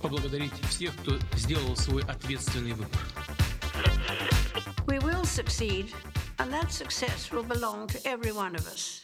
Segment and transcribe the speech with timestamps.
[0.00, 3.00] поблагодарить всех, кто сделал свой ответственный выбор.
[4.86, 5.92] We will succeed,
[6.38, 9.02] and that success will belong to every one of us.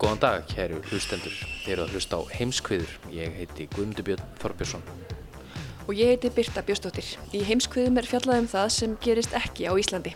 [0.00, 1.34] Góðan dag, kæru hlustendur.
[1.62, 2.94] Þeir eru að hlusta á heimskviður.
[3.12, 4.84] Ég heiti Guðmundur Björn Þorbjörnsson.
[5.86, 7.12] Og ég heiti Birta Björnsdóttir.
[7.36, 10.14] Í heimskviðum er fjallað um það sem gerist ekki á Íslandi.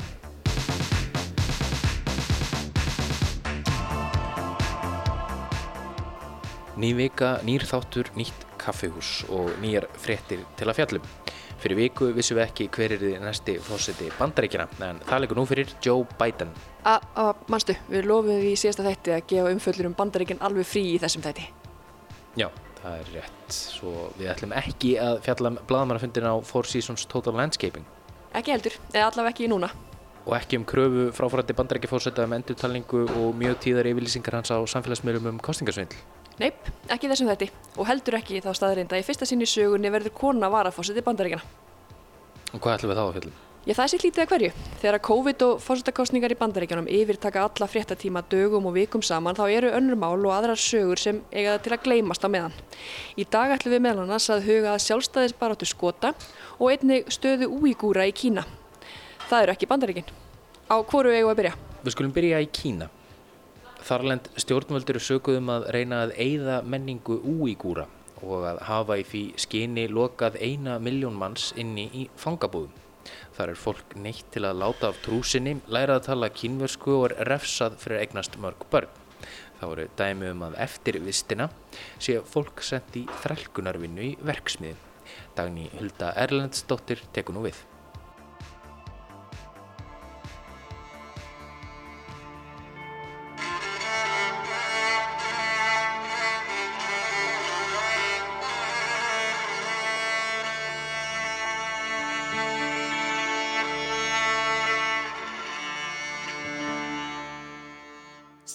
[6.80, 11.08] Ný vika, nýr þáttur, nýtt kaffihús og nýjar fréttir til að fjallum.
[11.60, 15.44] Fyrir viku vissum við ekki hver er þið næsti fósiti bandaríkjana, en það leikur nú
[15.50, 16.54] fyrir Joe Biden.
[16.88, 20.86] A, a, mannstu, við lofum í síðasta þætti að gefa umföllur um bandaríkjan alveg frí
[20.94, 21.50] í þessum þætti.
[22.40, 22.48] Já,
[22.80, 23.58] það er rétt.
[23.58, 27.84] Svo við ætlum ekki að fjalla um bladamannafundin á Four Seasons Total Landscaping.
[28.32, 29.74] Ekki heldur, eða allavega ekki núna.
[30.30, 35.34] Og ekki um kröfu fráfærandi bandaríkjafósita um endurtalningu og mjög tíðar yfirlýsingar hans á samfélagsmiðlum
[35.34, 36.00] um kostingarsvindl.
[36.40, 40.48] Neip, ekki þessum þætti og heldur ekki þá staðrinda í fyrsta sinni sögunni verður kona
[40.52, 41.44] varafósiti bandaríkjana.
[42.56, 43.32] Og hvað ætlum við þá að fjalla?
[43.68, 44.52] Já, það sé lítið að hverju.
[44.80, 49.72] Þegar COVID og fósitakostningar í bandaríkjanum yfirtaka alla fréttatíma dögum og vikum saman þá eru
[49.76, 52.56] önnur mál og aðrar sögur sem eiga til að gleymast á meðan.
[53.20, 56.14] Í dag ætlum við meðal annars að huga að sjálfstæðisbaráttu skota
[56.56, 58.45] og einnig stöðu úígúra í Kína.
[59.27, 60.08] Það eru ekki bandaríkin.
[60.71, 61.54] Á hvoru eigum við að byrja?
[61.83, 62.89] Við skulum byrja í Kína.
[63.86, 67.88] Þarlend stjórnvöldur sökuðum að reyna að eigða menningu úígúra
[68.20, 72.73] og að hafa í því skyni lokað eina miljón manns inni í fangabúðum.
[73.38, 77.32] Þar er fólk neitt til að láta af trúsinni, læra að tala kínversku og er
[77.32, 78.92] refsað fyrir eignast mörg börn.
[79.60, 81.50] Þá eru dæmi um að eftir vistina
[82.00, 84.78] sé fólk sendt í þrælkunarvinnu í verksmiði.
[85.36, 87.69] Dagný Hulda Erlendsdóttir tekur nú við.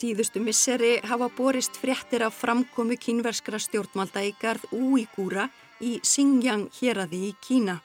[0.04, 5.46] Síðustu misseri hafa borist fréttir af framkomu kínverskra stjórnvalda í garð Úígúra
[5.80, 7.78] í Xinjiang héraði í Kína.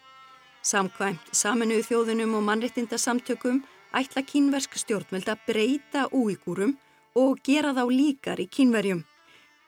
[0.60, 3.62] Samkvæmt saminuðu þjóðunum og mannrettindasamtökum
[3.96, 6.76] ætla kínversk stjórnvald að breyta Úígúrum
[7.16, 9.06] og gera þá líkar í kínverjum.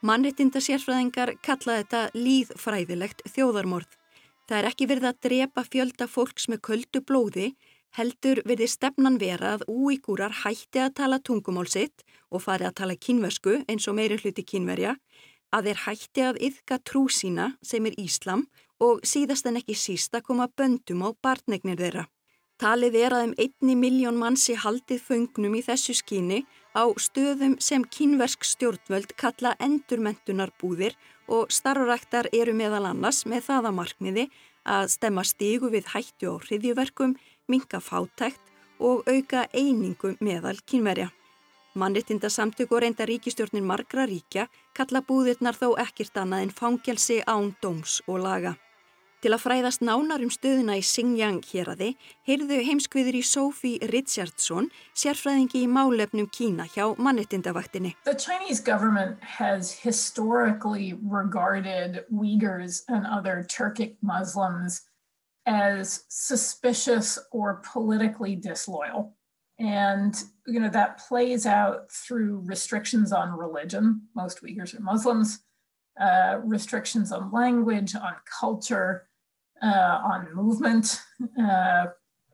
[0.04, 3.96] Mannrettindasérfræðingar kalla þetta líðfræðilegt þjóðarmorð.
[4.44, 7.54] Það er ekki verið að drepa fjölda fólks með köldu blóði
[7.98, 12.96] heldur verði stefnan vera að úígúrar hætti að tala tungumál sitt og fari að tala
[12.96, 14.96] kínversku eins og meiri hluti kínverja,
[15.52, 18.48] að þeir hætti að yfka trú sína sem er Íslam
[18.82, 22.08] og síðast en ekki síst að koma böndum á barnegnir þeirra.
[22.62, 26.44] Talið er að um einni miljón mannsi haldið föngnum í þessu skíni
[26.78, 30.94] á stöðum sem kínversk stjórnvöld kalla endurmentunarbúðir
[31.26, 34.28] og starfræktar eru meðal annars með það að markmiði
[34.62, 37.16] að stemma stígu við hættu á hriðjuverkum,
[37.48, 38.42] minka fátækt
[38.80, 41.12] og auka einingu meðal kínverja.
[41.76, 47.54] Mannrittinda samtök og reynda ríkistjórnin margra ríkja kalla búðirnar þó ekkert annað en fangelsi án
[47.64, 48.58] dóms og laga.
[49.22, 51.92] Til að fræðast nánar um stöðuna í Xinjiang héraði
[52.26, 57.94] heyrðu heimskviður í Sophie Richardson, sérfræðingi í málefnum Kína hjá mannrettindavaktinni.
[58.04, 64.82] The Chinese government has historically regarded Uyghurs and other Turkic Muslims
[65.46, 69.16] as suspicious or politically disloyal.
[69.60, 70.16] And,
[70.48, 74.02] you know, that plays out through restrictions on religion.
[74.16, 75.40] Most Uyghurs are Muslims,
[76.00, 79.08] uh, restrictions on language, on culture,
[79.62, 81.00] uh, on movement,
[81.40, 81.88] uh,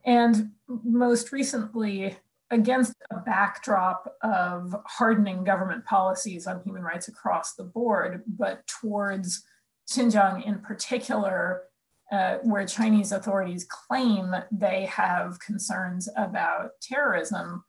[0.05, 2.17] and most recently,
[2.49, 9.43] against a backdrop of hardening government policies on human rights across the board, but towards
[9.89, 11.63] Xinjiang in particular,
[12.11, 17.63] uh, where Chinese authorities claim they have concerns about terrorism.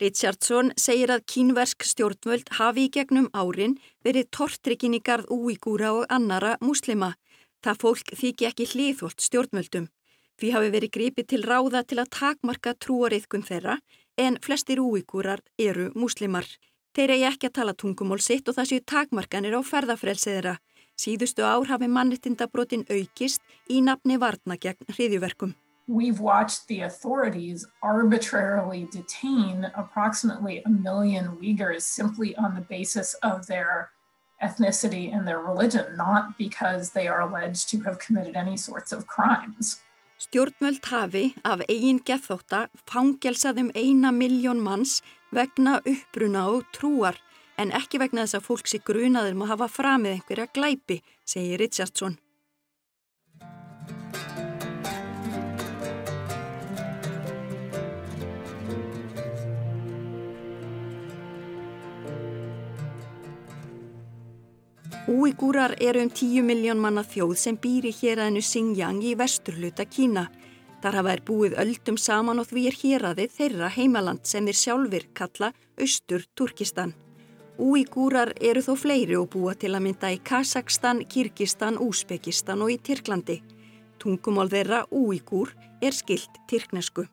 [0.00, 6.06] Richardson segir að kínversk stjórnvöld hafi í gegnum árin verið tortrykkin í garð úígúra og
[6.10, 7.12] annara muslima.
[7.62, 9.86] Það fólk þykji ekki hliðholt stjórnvöldum.
[10.40, 13.78] Því hafi verið gripið til ráða til að takmarka trúariðkun þeirra
[14.18, 16.48] en flestir úígúrar eru muslimar.
[16.96, 20.56] Þeir eigi ekki að tala tungumól sitt og það séu takmarkanir á ferðafrelsiðra.
[20.98, 25.54] Síðustu ár hafi mannrettindabrotin aukist í nafni varna gegn hriðjuverkum.
[25.88, 33.46] We've watched the authorities arbitrarily detain approximately a million Uyghurs simply on the basis of
[33.46, 33.90] their
[34.42, 39.06] ethnicity and their religion, not because they are alleged to have committed any sorts of
[39.06, 39.80] crimes.
[40.18, 45.00] Stjórnvöld hafi af eigin gethóta fangelsaðum eina miljón manns
[45.34, 47.18] vegna uppbruna og trúar
[47.62, 52.18] en ekki vegna þess að fólk sé grunaður má hafa framið einhverja glæpi, segir Richardson.
[65.12, 70.28] Úigúrar eru um 10 miljón manna þjóð sem býri hér aðinu Xinjiang í vesturluta Kína.
[70.82, 74.60] Þar hafa er búið öldum saman og því er hér aðið þeirra heimaland sem þeir
[74.62, 76.94] sjálfur kalla Östur Turkistan.
[77.58, 82.78] Úigúrar eru þó fleiri og búa til að mynda í Kazakstan, Kyrkistan, Úsbekistan og í
[82.80, 83.42] Tyrklandi.
[84.00, 85.52] Tungumál þeirra Úigúr
[85.82, 87.04] er skilt tyrknesku.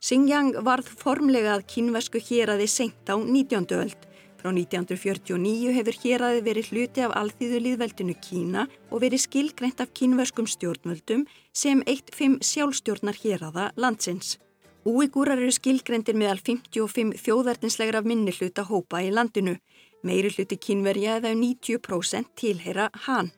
[0.00, 3.66] Xinjiang varð formlega að kínvesku hér aðið seint á 19.
[3.76, 4.10] öld
[4.40, 10.48] Frá 1949 hefur hér aðeins verið hluti af alþýðulíðveldinu Kína og verið skilgreint af kínverskum
[10.48, 14.38] stjórnvöldum sem eitt fimm sjálfstjórnar hér aða landsins.
[14.80, 19.58] Úigúrar eru skilgreindir meðal 55 þjóðartinslegra minni hluta hópa í landinu.
[20.00, 23.28] Meiri hluti kínverja eða 90% tilheyra hann.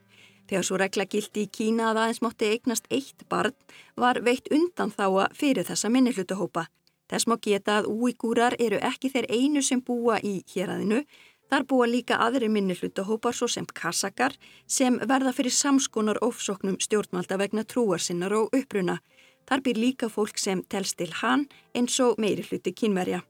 [0.47, 3.57] Þegar svo regla gildi í Kína að aðeins mótti eignast eitt barn
[3.99, 6.69] var veitt undan þáa fyrir þessa minni hluta hópa.
[7.11, 11.03] Þess má geta að úígúrar eru ekki þeir einu sem búa í héræðinu.
[11.51, 17.37] Þar búa líka aðri minni hlutahópar svo sem kassakar sem verða fyrir samskonar ofsóknum stjórnvalda
[17.37, 19.01] vegna trúarsinnar og uppruna.
[19.49, 23.23] Þar byr líka fólk sem telst til hann eins og meiri hluti kynverja.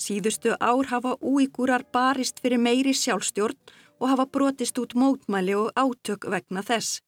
[0.00, 3.58] Síðustu ár hafa úígúrar barist fyrir meiri sjálfstjórn
[4.00, 7.02] og hafa brotist út mótmæli og átök vegna þess.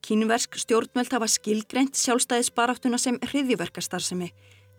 [0.00, 4.30] Kínversk stjórnvöld hafa skilgreint sjálfstæðisbaraftuna sem hriðiverkastarsemi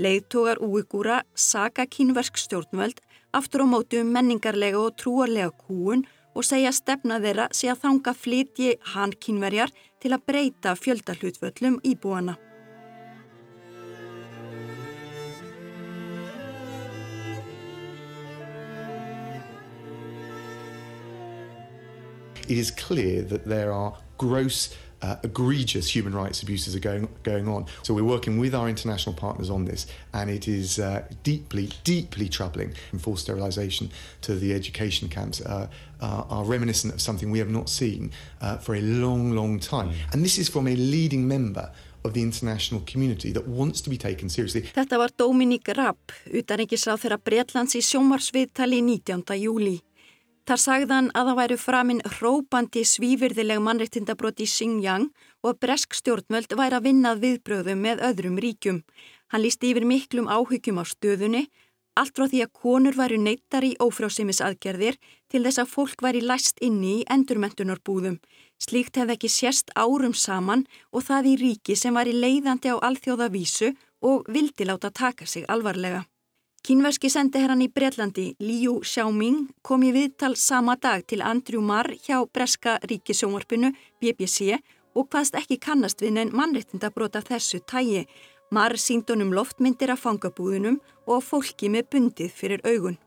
[0.02, 2.98] Leithtógar úigúra saka kínversk stjórnvöld
[3.38, 8.14] aftur á mótu um menningarlega og trúarlega kúun og segja stefna þeirra sé að þanga
[8.24, 9.70] flytji hann kínverjar
[10.02, 12.51] til að breyta fjöldahlutvöllum íbúana.
[22.52, 27.48] It is clear that there are gross uh, egregious human rights abuses are going going
[27.48, 27.66] on.
[27.82, 32.28] So we're working with our international partners on this, and it is uh, deeply, deeply
[32.28, 32.74] troubling.
[33.00, 33.90] Forced sterilisation
[34.22, 35.68] to the education camps uh,
[36.02, 38.12] are reminiscent of something we have not seen
[38.42, 39.90] uh, for a long, long time.
[39.90, 40.14] Mm.
[40.14, 41.72] And this is from a leading member
[42.04, 44.62] of the international community that wants to be taken seriously.
[44.62, 49.24] Þetta var Dominic Rapp, utanrikkisráð þeirra Breitlands í sjómarsviðtali 19.
[49.40, 49.80] júli.
[50.50, 55.12] Þar sagðan að það væru framinn hrópandi svífyrðileg mannreittindabrót í Xinjiang
[55.44, 58.80] og að bresk stjórnvöld væri að vinnað viðbröðum með öðrum ríkjum.
[59.30, 61.46] Hann lísti yfir miklum áhyggjum á stöðunni,
[61.94, 64.98] allt frá því að konur væru neittar í ófrásimisaðgerðir
[65.30, 68.18] til þess að fólk væri læst inni í endurmentunarbúðum.
[68.62, 72.82] Slíkt hefði ekki sérst árum saman og það í ríki sem var í leiðandi á
[72.82, 76.08] alþjóðavísu og vildi láta taka sig alvarlega.
[76.62, 82.20] Kínverski sendiherran í Breitlandi, Liu Xiaoming, kom í viðtal sama dag til Andrew Marr hjá
[82.30, 84.60] Breska ríkisjónvarpinu BBC
[84.94, 88.04] og hvaðst ekki kannast við neinn mannrettindabróta þessu tægi.
[88.54, 90.78] Marr síndunum loftmyndir af fangabúðunum
[91.10, 93.00] og fólki með bundið fyrir augun.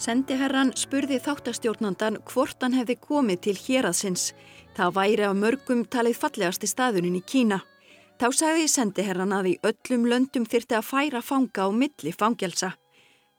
[0.00, 4.30] Sendiherran spurði þáttastjórnandan hvort hann hefði komið til héraðsins.
[4.72, 7.58] Það væri af mörgum talið fallegasti staðunin í Kína.
[8.16, 12.72] Þá sagði sendiherran að í öllum löndum þyrti að færa fanga á milli fangelsa.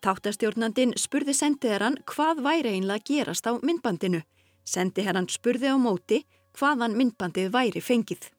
[0.06, 4.22] Þáttastjórnandin spurði sendiherran hvað væri einlega gerast á myndbandinu.
[4.62, 6.24] Sendiherran spurði á móti
[6.60, 8.30] hvaðan myndbandið væri fengið.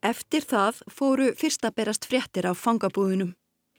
[0.00, 3.36] Eftir það fóru fyrsta berast fréttir af fangabúðunum.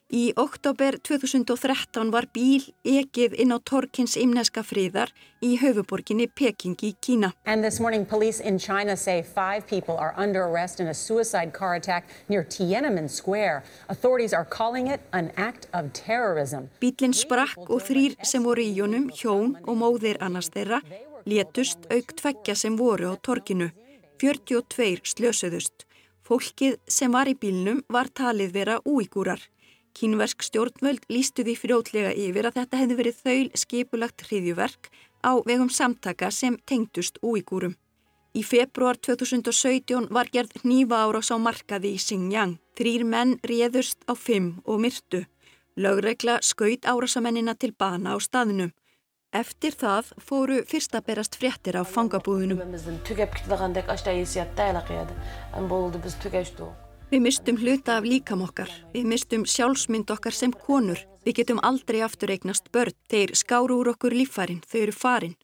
[0.07, 5.09] Í oktober 2013 var bíl ekið inn á Torkins imneska fríðar
[5.43, 7.33] í höfuborginni Peking í Kína.
[7.43, 11.51] And this morning police in China say five people are under arrest in a suicide
[11.51, 13.65] car attack near Tiananmen Square.
[13.89, 16.71] Authorities are calling it an act of terrorism.
[16.79, 20.79] Bílinn sprakk og þrýr sem voru í honum, hjón og móðir annars þeirra,
[21.27, 23.73] létust auk tveggja sem voru á Torkinu.
[24.23, 25.83] 42 slösuðust.
[26.23, 29.43] Fólkið sem var í bílnum var talið vera úígúrar.
[29.97, 34.91] Kínversk stjórnvöld lístu því frjótlega yfir að þetta hefði verið þaul skipulagt hriðjuverk
[35.25, 37.73] á vegum samtaka sem tengdust úígúrum.
[38.37, 42.59] Í februar 2017 var gerð nýfa árás á markaði í Xinjiang.
[42.77, 45.25] Þrýr menn réðust á fimm og myrtu.
[45.73, 48.75] Lögregla skaut árásamennina til bana á staðinum.
[49.33, 52.61] Eftir það fóru fyrsta berast fréttir á fangabúðunum.
[57.07, 58.67] Við mistum hluta af líkam okkar.
[58.91, 60.99] Við mistum sjálfsmynd okkar sem konur.
[61.23, 62.91] Við getum aldrei aftur eignast börn.
[63.07, 64.59] Þeir skáru úr okkur lífærin.
[64.67, 65.37] Þau eru farin.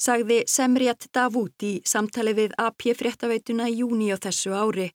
[0.00, 4.86] Sagði Semriat Davút í samtali við AP fréttaveituna í júni á þessu ári.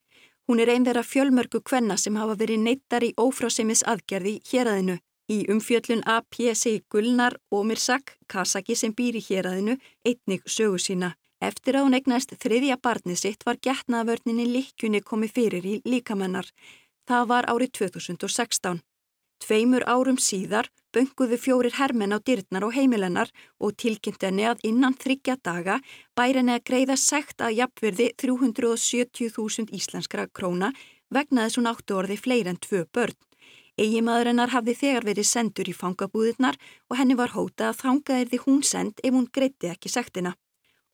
[0.50, 4.98] Hún er einn þeirra fjölmörgu kvenna sem hafa verið neittar í ófrásemis aðgerði héræðinu.
[5.29, 11.13] Í umfjöllun APC Gulnar Omirsak, Kasaki sem býr í héræðinu, einnig sögu sína.
[11.44, 16.48] Eftir að hún eignast þriðja barnið sitt var getnaðavörninni líkjunni komið fyrir í líkamennar.
[17.06, 18.82] Það var árið 2016.
[19.44, 24.96] Tveimur árum síðar bönguðu fjórir hermenn á dyrtnar og heimilennar og tilkynnt henni að innan
[24.96, 25.82] þryggja daga
[26.15, 30.72] bæri henni að greiða sekt að jafnverði 370.000 íslenskra króna
[31.12, 33.20] vegna þess hún áttu orði fleir en tvö börn.
[33.75, 36.56] Egimaður hennar hafði þegar verið sendur í fangabúðirnar
[36.88, 40.32] og henni var hóta að þangaðirði hún send ef hún greitti ekki sektina.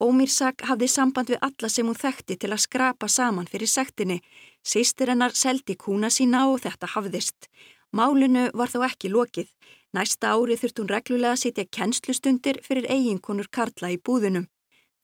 [0.01, 4.17] Ómírsak hafði samband við alla sem hún þekkti til að skrapa saman fyrir sektinni.
[4.65, 7.49] Sýstir hennar seldi kúna sína og þetta hafðist.
[7.93, 9.51] Málinu var þó ekki lokið.
[9.93, 14.47] Næsta ári þurft hún reglulega að sitja kennslustundir fyrir eiginkonur Karla í búðunum.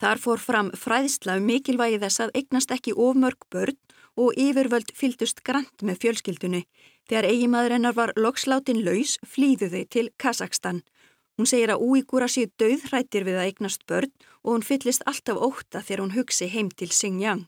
[0.02, 3.78] Þar fór fram fræðsla um mikilvægi þess að eignast ekki ofmörg börn
[4.18, 6.64] og yfirvöld fyldust grant með fjölskyldunni.
[7.10, 10.82] Þegar eigimaður hennar var lokslátin laus, flýðu þau til Kazakstan.
[11.38, 14.10] Hún segir að úígúra séu döðrættir við að eignast börn
[14.42, 17.44] og hún fyllist alltaf óta þegar hún hugsi heim til Xinjiang.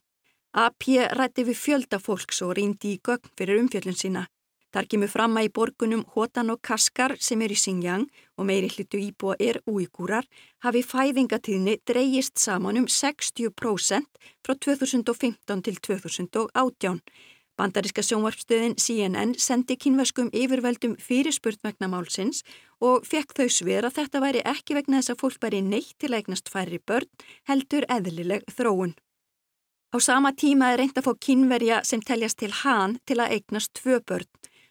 [0.54, 0.86] AP
[1.18, 4.28] rætti við fjölda fólks og rýndi í gögn fyrir umfjöldun sína.
[4.70, 8.06] Þar kemur fram að í borgunum Hotan og Kaskar sem er í Xinjiang
[8.38, 10.28] og meiri hlutu íbúa er úígúrar
[10.62, 14.06] hafi fæðingatíðni dreyjist saman um 60%
[14.46, 17.02] frá 2015 til 2018.
[17.60, 22.40] Bandaríska sjónvarpstöðin CNN sendi kynverskum yfirveldum fyrirspurt vegna málsins
[22.80, 26.14] og fekk þau sver að þetta væri ekki vegna þess að fólk væri neitt til
[26.14, 27.10] að eignast færri börn
[27.52, 28.96] heldur eðlileg þróun.
[29.92, 33.74] Á sama tíma er reynd að fá kynverja sem teljast til hann til að eignast
[33.76, 34.30] tvö börn.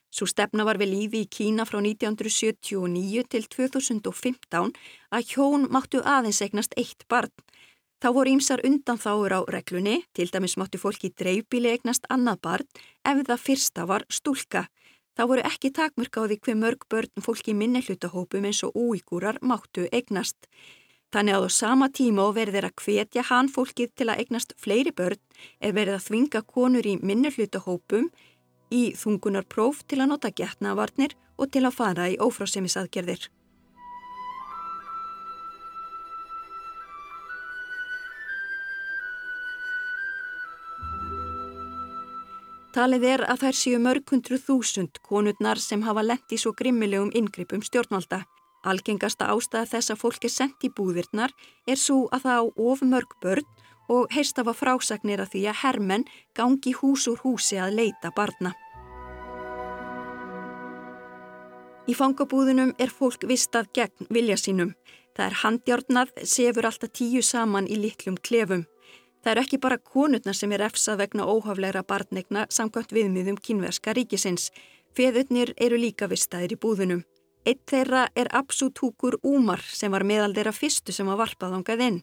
[0.08, 4.72] Svo stefna var við lífi í Kína frá 1979 til 2015
[5.12, 7.34] að hjón máttu aðeins eignast eitt barn.
[7.98, 12.68] Þá voru ímsar undan þáur á reglunni, til dæmis máttu fólki dreifbíli eignast annað barn
[13.02, 14.68] ef það fyrsta var stúlka.
[15.18, 19.40] Þá voru ekki takmörk á því hver mörg börn fólki minni hlutahópum eins og úígúrar
[19.42, 20.38] máttu eignast.
[21.10, 25.18] Þannig að á sama tíma verður að hvetja hann fólkið til að eignast fleiri börn
[25.58, 28.12] er verið að þvinga konur í minni hlutahópum
[28.70, 33.26] í þungunarpróf til að nota getnavarnir og til að fara í ófrásemisaðgerðir.
[42.78, 47.64] Talið er að þær séu mörgundru þúsund konurnar sem hafa lent í svo grimmilegum inngripum
[47.66, 48.20] stjórnvalda.
[48.70, 51.34] Algengasta ástæða þess að fólk er sendt í búðirnar
[51.66, 53.48] er svo að það á of mörg börn
[53.90, 56.06] og heist af að frásagnir að því að hermenn
[56.38, 58.54] gangi hús úr húsi að leita barna.
[61.90, 64.76] Í fangabúðunum er fólk vistað gegn vilja sínum.
[65.18, 68.68] Það er handjárnað, sefur alltaf tíu saman í litlum klefum.
[69.24, 74.50] Það er ekki bara konurna sem er efsað vegna óhaflegra barnegna samkvæmt viðmiðum kynverska ríkisins.
[74.94, 77.02] Feðurnir eru líka vistaðir í búðunum.
[77.46, 81.84] Eitt þeirra er Absu Túkur Úmar sem var meðal þeirra fyrstu sem var varpað ángað
[81.86, 82.00] inn.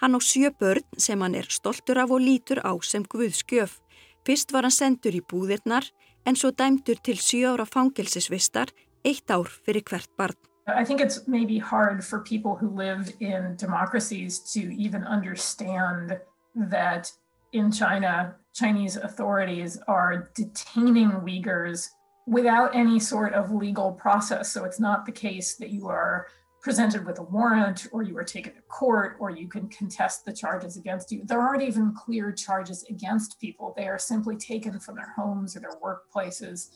[0.00, 3.78] Hann á sjö börn sem hann er stoltur af og lítur á sem Guðskjöf.
[4.26, 5.88] Fyrst var hann sendur í búðirnar
[6.26, 8.72] en svo dæmdur til sjö ára fangelsisvistar
[9.04, 10.36] eitt ár fyrir hvert barn.
[10.66, 16.20] I think it's maybe hard for people who live in democracies to even understand
[16.54, 17.12] that
[17.52, 21.88] in China, Chinese authorities are detaining Uyghurs
[22.26, 24.52] without any sort of legal process.
[24.52, 26.26] So it's not the case that you are
[26.60, 30.32] presented with a warrant or you are taken to court or you can contest the
[30.32, 31.22] charges against you.
[31.24, 33.72] There aren't even clear charges against people.
[33.76, 36.68] They are simply taken from their homes or their workplaces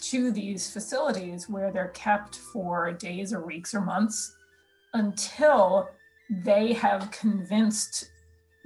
[0.00, 4.34] to these facilities where they're kept for days or weeks or months
[4.94, 5.88] until
[6.30, 8.10] they have convinced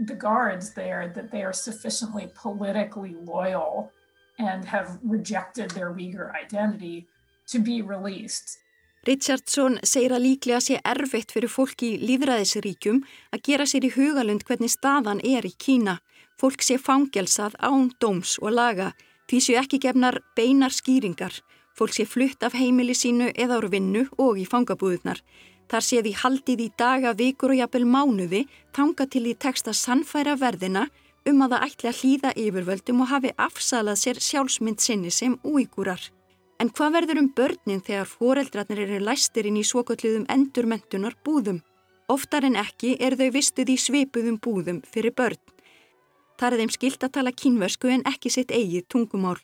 [0.07, 3.91] the guards there that they are sufficiently politically loyal
[4.39, 7.07] and have rejected their Uyghur identity
[7.47, 8.59] to be released.
[9.07, 13.01] Richardson segir að líklega sé erfitt fyrir fólk í líðræðisríkjum
[13.35, 15.99] að gera sér í hugalund hvernig staðan er í Kína.
[16.39, 18.93] Fólk sé fangelsað án dóms og laga
[19.33, 21.33] Því séu ekki gefnar beinar skýringar,
[21.73, 25.23] fólk sé flutt af heimili sínu eða áru vinnu og í fangabúðunar.
[25.71, 28.43] Þar sé því haldið í daga, vikur og jafnvel mánuði
[28.77, 30.89] þanga til því teksta sannfæra verðina
[31.29, 36.03] um að það ætli að hlýða yfirvöldum og hafi afsalað sér sjálfsmynd sinni sem úígúrar.
[36.61, 41.63] En hvað verður um börnin þegar foreldrarnir eru læstir inn í svokölluðum endurmentunar búðum?
[42.13, 45.41] Oftar en ekki er þau vistuð í svipuðum búðum fyrir börn.
[46.39, 49.39] Það er þeim skilt að tala kínversku en ekki sitt eigið tungumál.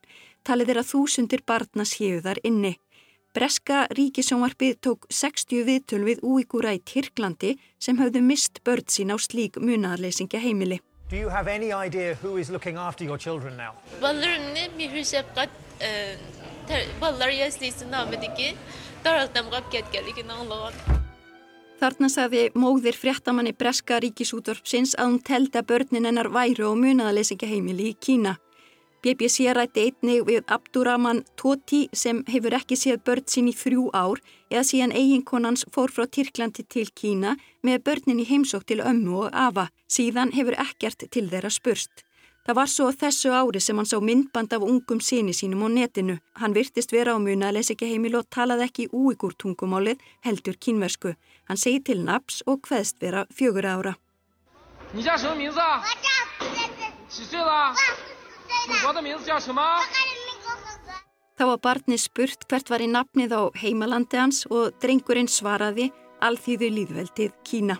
[0.46, 2.76] Talið er að þúsundir barna séu þar inni.
[3.36, 9.16] Breska ríkisjónvarpið tók 60 viðtöl við úíkúra í Tyrklandi sem hafðu mist börn sín á
[9.20, 10.80] slík munaðarleysingja heimili.
[11.10, 13.76] Do you have any idea who is looking after your children now?
[14.00, 15.50] Ballarını bir hüsebkat
[17.00, 18.54] ballar yaslisini amediki
[19.04, 20.74] daraltam gapket gelikini anlamak.
[21.78, 27.92] Þarna sagði móðir fréttamanni Breska ríkisútvarpsins að hún telda börnin hennar væru og munaðarleysingja heimili
[27.92, 28.38] í Kína.
[28.98, 34.18] BBC rætti einni við Abdurrahman Toti sem hefur ekki séð börn sín í þrjú ár
[34.50, 39.30] eða síðan eiginkonans fór frá Tyrklandi til Kína með börnin í heimsók til ömmu og
[39.46, 39.70] afa.
[39.86, 42.02] Síðan hefur ekkert til þeirra spurst.
[42.48, 46.16] Það var svo þessu ári sem hann sá myndband af ungum síni sínum á netinu.
[46.40, 50.56] Hann virtist vera á muna að lesa ekki heimil og talaði ekki úigur tungumálið heldur
[50.58, 51.14] kínversku.
[51.46, 53.94] Hann segi til naps og hveðst vera fjögur ára.
[54.90, 55.10] Hvað er
[57.46, 58.17] það?
[58.47, 58.73] 么名字啊？
[58.73, 58.79] 几岁了？
[58.79, 59.61] 祖国的名字叫什么？
[61.33, 65.89] Þá var barnið spurt hvert var í nafnið á heimalandi hans og drengurinn svaraði
[66.21, 67.77] alþýðu líðveldið Kína.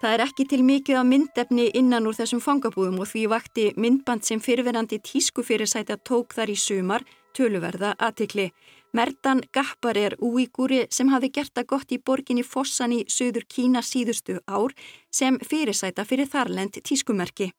[0.00, 4.24] Það er ekki til mikið af myndefni innan úr þessum fangabúðum og því vakti myndband
[4.24, 7.04] sem fyrirverandi tískufyrirsæta tók þar í sumar
[7.36, 8.46] töluverða aðtikli.
[8.95, 13.81] Merdan Gappar er úígúri sem hafi gert það gott í borginni Fossan í söður Kína
[13.83, 14.71] síðustu ár
[15.11, 17.49] sem fyrirsæta fyrir þarlend tískumerki.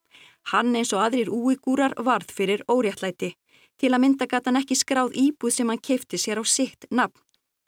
[0.53, 3.35] Hann eins og aðrir úígúrar varð fyrir óréttlæti.
[3.77, 7.21] Til að mynda gata hann ekki skráð íbúð sem hann keipti sér á sitt nafn.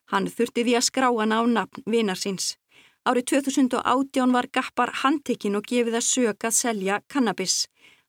[0.08, 2.54] Hann þurfti því að skrá hann á nafn vinar síns.
[3.04, 7.66] Árið 2018 var Gappar handtekinn og gefið að sög að selja kannabis.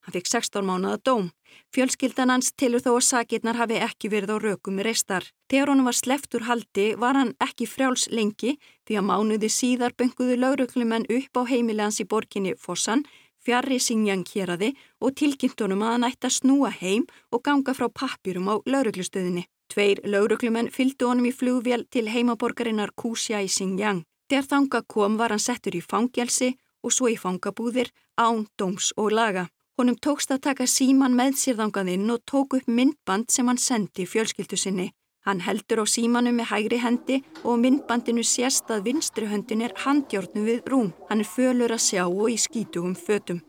[0.09, 1.25] Hann fikk 16 mánuða dóm.
[1.69, 5.27] Fjölskyldan hans tilur þó að sakirnar hafi ekki verið á rökum reistar.
[5.45, 8.55] Þegar honum var sleppt úr haldi var hann ekki frjáls lengi
[8.89, 13.03] því að mánuði síðar bönguðu lauruklumenn upp á heimili hans í borginni Fossan,
[13.45, 18.49] fjarrri Singjang héræði og tilkynntunum að hann ætti að snúa heim og ganga frá pappirum
[18.49, 19.45] á lauruklustöðinni.
[19.69, 24.01] Tveir lauruklumenn fylgdu honum í flugvél til heimaborgarinnar Kusja í Singjang.
[24.25, 29.13] Þegar þanga kom var hann settur í fangelsi og svo í fangabúðir án, dóms og
[29.13, 29.45] laga.
[29.79, 34.03] Honum tókst að taka síman með sér þangaðinn og tók upp myndband sem hann sendi
[34.03, 34.89] fjölskyldu sinni.
[35.23, 40.49] Hann heldur á símanu með hægri hendi og myndbandinu sést að vinstri höndin er handjórnum
[40.49, 40.91] við rúm.
[41.07, 43.39] Hann er fölur að sjá og í skítugum fötum.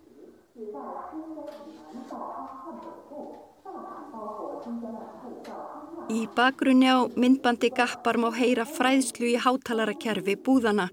[6.15, 10.93] Í bakgrunni á myndbandi gappar má heyra fræðslu í háttalarakerfi búðana.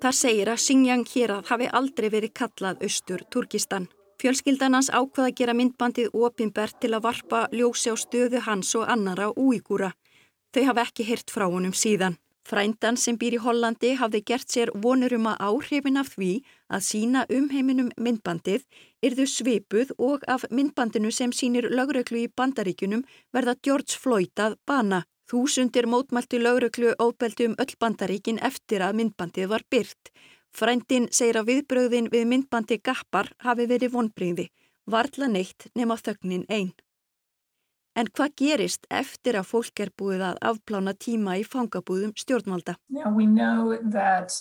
[0.00, 3.90] Það segir að Xinjiang hér að hafi aldrei verið kallað austur Turkistan.
[4.20, 9.30] Fjölskyldanans ákvaða að gera myndbandið opinbert til að varpa ljósi á stöðu hans og annara
[9.32, 9.94] úígúra.
[10.52, 12.18] Þau hafa ekki hirt frá honum síðan.
[12.44, 16.30] Frændan sem býr í Hollandi hafði gert sér vonur um að áhrifin af því
[16.68, 18.66] að sína umheiminum myndbandið
[19.06, 25.04] yrðu svipuð og af myndbandinu sem sínir lögreglu í bandaríkunum verða George Floyd að bana.
[25.30, 30.12] Þúsundir mótmælti lögreglu óbeldi um öll bandaríkin eftir að myndbandið var byrt.
[30.56, 34.46] Frændin segir að viðbröðin við myndbandi gappar hafi verið vonbreyði,
[34.90, 36.72] varla neitt nema þögnin einn.
[37.98, 42.76] En hvað gerist eftir að fólk er búið að afplána tíma í fangabúðum stjórnvalda?
[42.88, 44.34] Now we know that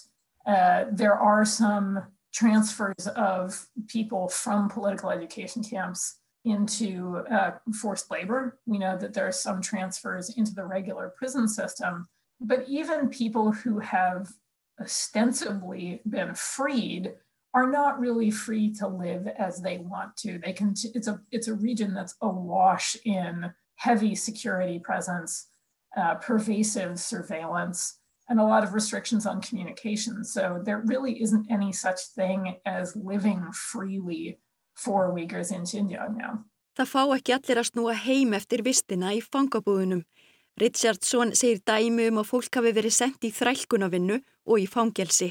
[0.46, 8.60] uh, there are some transfers of people from political education camps into uh, forced labor.
[8.66, 12.08] We know that there are some transfers into the regular prison system.
[12.40, 14.30] But even people who have
[14.82, 17.14] ostensibly been freed
[17.54, 20.40] are not really free to live as they want to.
[20.40, 25.48] They can it's a it's a region that's awash in heavy security presence,
[25.98, 30.24] uh, pervasive surveillance, and a lot of restrictions on communication.
[30.24, 34.40] So there really isn't any such thing as living freely
[34.76, 36.46] for Uyghurs in Xinjiang now.
[36.78, 40.06] Það fá ekki allir að snúa heim eftir vistina í fangabúðunum.
[40.60, 45.30] Richardson segir dæmi um að fólk hafi verið sendt í þrælkunavinnu og í fangelsi.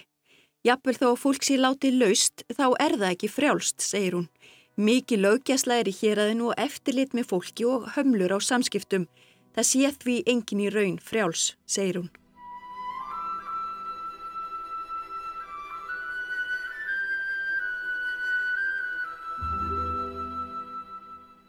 [0.65, 4.31] Jafnvel þó að fólk sé látið laust þá er það ekki frjálst, segir hún.
[4.79, 9.05] Mikið lögjasla er í héræðinu og eftirlit með fólki og hömlur á samskiptum.
[9.53, 12.11] Það sé því engin í raun frjáls, segir hún.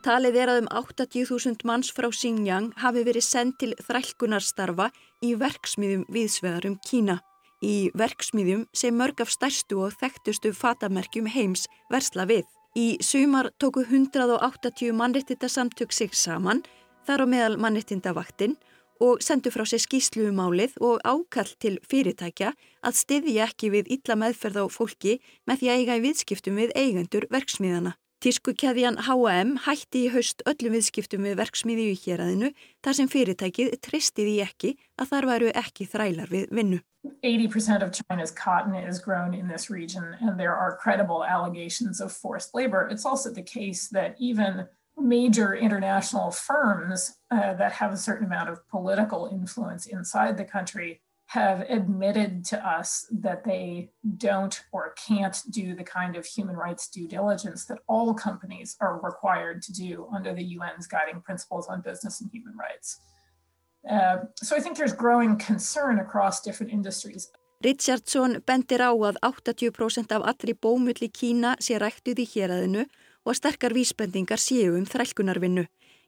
[0.10, 4.88] Talið er að um 80.000 manns frá Xinjiang hafi verið sendt til þrælkunarstarfa
[5.22, 7.19] í verksmiðjum viðsveðarum Kína.
[7.62, 12.50] Í verksmiðjum sem mörg af stærstu og þekktustu fatamerkjum heims versla við.
[12.74, 16.63] Í sumar tóku 180 mannrettita samtök sig saman,
[17.06, 18.58] þar á meðal mannrettinda vaktinn
[19.06, 24.17] og sendu frá sér skýsluumálið um og ákall til fyrirtækja að styðja ekki við illa
[24.17, 28.00] meðferð á fólki með því að eiga í viðskiptum við eigendur verksmiðana.
[28.19, 32.49] Tískukæðjan H&M hætti í haust öllum viðskiptum við verksmiði í héræðinu
[32.84, 36.79] þar sem fyrirtækið tristiði ekki að þar væru ekki þrælar við vinnu.
[37.23, 42.12] 80% of China's cotton is grown in this region and there are credible allegations of
[42.12, 42.89] forced labor.
[42.91, 48.49] It's also the case that even major international firms uh, that have a certain amount
[48.49, 50.99] of political influence inside the country
[51.30, 56.88] have admitted to us that they don't or can't do the kind of human rights
[56.88, 61.82] due diligence that all companies are required to do under the UN's guiding principles on
[61.82, 63.00] business and human rights.
[63.88, 67.30] Uh, so I think there's growing concern across different industries.
[67.63, 72.88] Richardson bendir á að 80% af allri bómull í Kína sé ræktuð í héræðinu
[73.22, 75.68] og að sterkar vísbendingar séu um þrælkunarvinnu.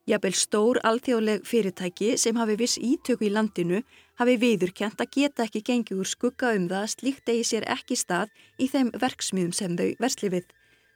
[0.10, 3.84] Jafnvel stór alþjóðleg fyrirtæki sem hafi viss ítöku í landinu
[4.22, 7.98] hafi viðurkjent að geta ekki gengið úr skugga um það að slíkt eigi sér ekki
[7.98, 8.30] stað
[8.62, 10.48] í þeim verksmiðum sem þau versli við.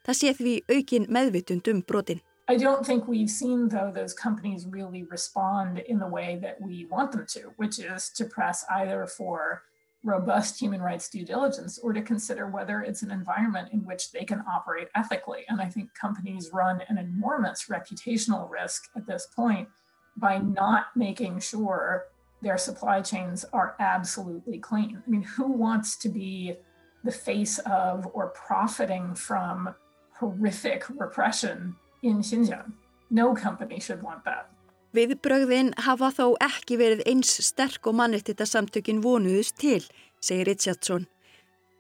[0.06, 2.22] Það sé því aukin meðvitund um brotin.
[2.48, 6.86] I don't think we've seen though those companies really respond in the way that we
[6.92, 9.64] want them to, which is to press either for
[10.04, 14.24] robust human rights due diligence or to consider whether it's an environment in which they
[14.24, 15.46] can operate ethically.
[15.50, 19.68] And I think companies run an enormous reputational risk at this point
[20.16, 22.06] by not making sure
[22.42, 25.02] their supply chains are absolutely clean.
[25.06, 26.56] I mean, who wants to be
[27.04, 29.74] the face of or profiting from
[30.20, 32.74] horrific repression in Xinjiang?
[33.10, 34.50] No company should want that.
[34.96, 39.84] Viðbrögðin hafa þó ekki verið eins sterk og mannrettita samtökin vonuðust til,
[40.24, 41.10] segir Richardson.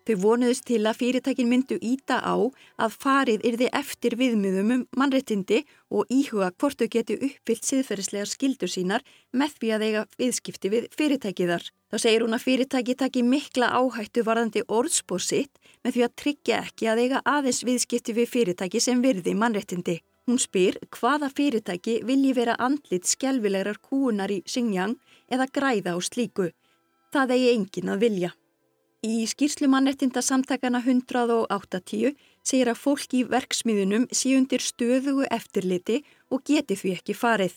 [0.06, 5.64] Þau vonuðust til að fyrirtækin myndu íta á að farið yrði eftir viðmiðum um mannrettindi
[5.90, 10.88] og íhuga hvort þau geti uppfyllt siðferðislegar skildur sínar með því að eiga viðskipti við
[10.94, 11.66] fyrirtækiðar.
[11.90, 16.62] Þá segir hún að fyrirtæki taki mikla áhættu varðandi orðspór sitt með því að tryggja
[16.68, 20.00] ekki að eiga aðeins viðskipti við fyrirtæki sem virði mannrettindi.
[20.30, 24.98] Hún spyr hvaða fyrirtæki vilji vera andlit skjálfilegar kúunar í Xinjiang
[25.34, 26.52] eða græða á slíku.
[27.10, 28.36] Það eigi engin að vilja.
[29.06, 36.00] Í skýrslu mannettinda samtakana 180 segir að fólk í verksmiðunum sé undir stöðugu eftirliti
[36.34, 37.54] og geti því ekki farið.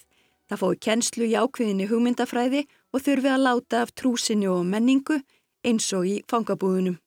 [0.48, 5.22] Það fói kennslu í ákveðinni hugmyndafræði og þurfi að láta af trúsinu og menningu
[5.64, 6.98] eins og í fangabúðunum.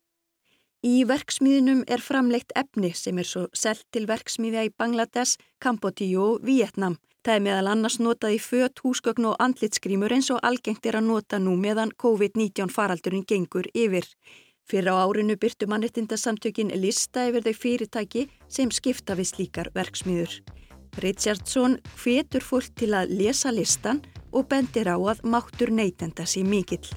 [0.81, 6.45] Í verksmiðinum er framleitt efni sem er svo selt til verksmiðja í Bangladesh, Kambodíu og
[6.47, 6.97] Vietnam.
[7.21, 11.05] Það er meðal annars notað í fött, húsgögn og andlitskrímur eins og algengt er að
[11.05, 14.07] nota nú meðan COVID-19 faraldurinn gengur yfir.
[14.65, 20.39] Fyrir á árinu byrtu mannettindasamtökin lista yfir þau fyrirtæki sem skipta við slíkar verksmiður.
[20.97, 24.01] Richardson hvetur fólk til að lesa listan
[24.33, 26.89] og bendir á að máttur neytenda sér mikill.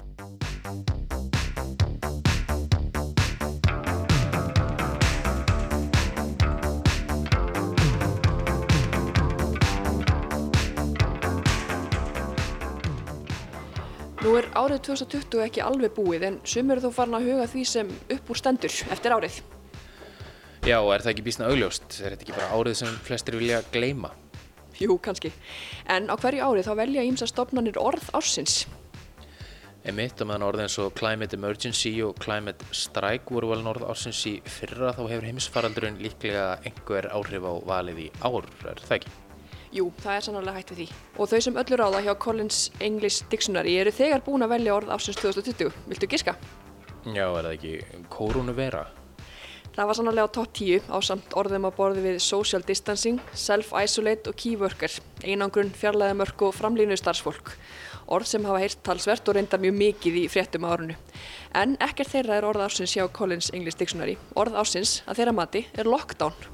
[14.25, 17.63] Nú er árið 2020 ekki alveg búið en sum eru þó farin að huga því
[17.69, 19.35] sem upp úr stendur eftir árið.
[20.65, 21.99] Já, er það ekki bísna augljóst?
[21.99, 24.09] Er þetta ekki bara árið sem flestir vilja gleima?
[24.81, 25.29] Jú, kannski.
[25.85, 28.63] En á hverju árið þá velja ímsa stopnarnir orð ársins.
[29.85, 34.23] Emitt, og meðan orðið eins og Climate Emergency og Climate Strike voru vel norð ársins
[34.25, 39.15] í fyrra þá hefur heimisfaraldurinn líklega einhver áhrif á valið í ár, er það ekki?
[39.75, 40.85] Jú, það er sannlega hægt við því.
[41.19, 44.75] Og þau sem öllur á það hjá Collins English Dictionary eru þegar búin að velja
[44.75, 45.73] orð ásins 2020.
[45.91, 46.35] Viltu giska?
[47.03, 48.85] Já, er það ekki koronavera?
[49.75, 54.31] Það var sannlega á topp 10 á samt orðum að borði við social distancing, self-isolate
[54.31, 54.93] og key worker,
[55.27, 57.51] einangrun, fjarlæðamörk og framlínu starfsfólk.
[58.15, 60.95] Orð sem hafa heyrt talsvert og reyndar mjög mikið í fréttum á orðinu.
[61.51, 64.15] En ekkert þeirra er orð ásins hjá Collins English Dictionary.
[64.39, 66.47] Orð ásins að þeirra mati er lockdown.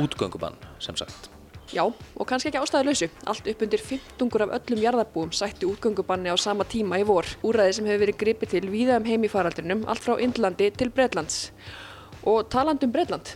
[0.00, 1.28] Útgöngubann, sem sagt.
[1.72, 3.06] Já, og kannski ekki ástæðuleysu.
[3.32, 7.24] Allt upp undir 15 af öllum jarðarbúum sætti útgöngubanni á sama tíma í vor.
[7.40, 10.92] Úræði sem hefur verið gripið til víða um heim í faraldrinum, allt frá Indlandi til
[10.92, 11.48] Breitlands.
[12.28, 13.32] Og taland um Breitland.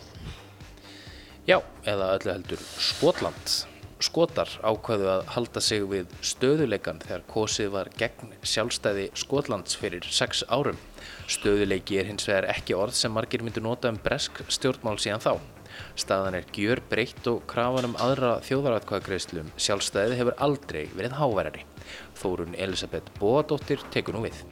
[1.49, 3.57] Já, eða öllu heldur Skotland.
[4.05, 10.45] Skotar ákvaðu að halda sig við stöðuleikan þegar kosið var gegn sjálfstæði Skotlands fyrir sex
[10.53, 10.77] árum.
[11.25, 15.56] Stöðuleiki er hins vegar ekki orð sem margir myndu nota um bresk stjórnmál síðan þá.
[15.99, 21.67] Staðan er gjör breytt og krafan um aðra þjóðaratkvæðagreðslum sjálfstæði hefur aldrei verið háværari.
[22.21, 24.43] Þórun Elisabeth Bóadóttir tekur nú við.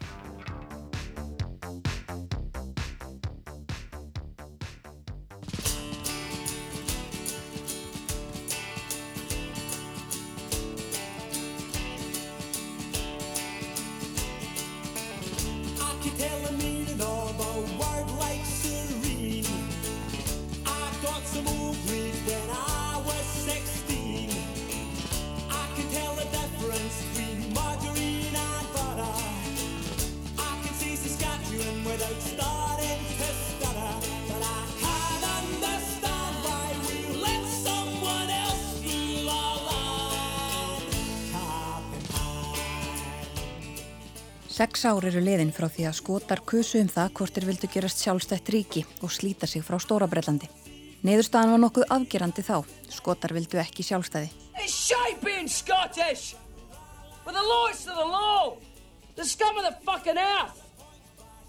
[44.54, 48.02] Sex ár eru liðin frá því að skotar kusu um það hvort þeir vildu gerast
[48.04, 50.46] sjálfstætt ríki og slíta sig frá Stóra Breitlandi.
[51.02, 52.60] Neiðurstaðan var nokkuð afgerandi þá.
[52.86, 54.28] Skotar vildu ekki sjálfstæði.
[54.62, 56.36] It's shy being Scottish!
[57.24, 58.54] But the law is to the law!
[59.16, 60.62] The scum of the fucking earth!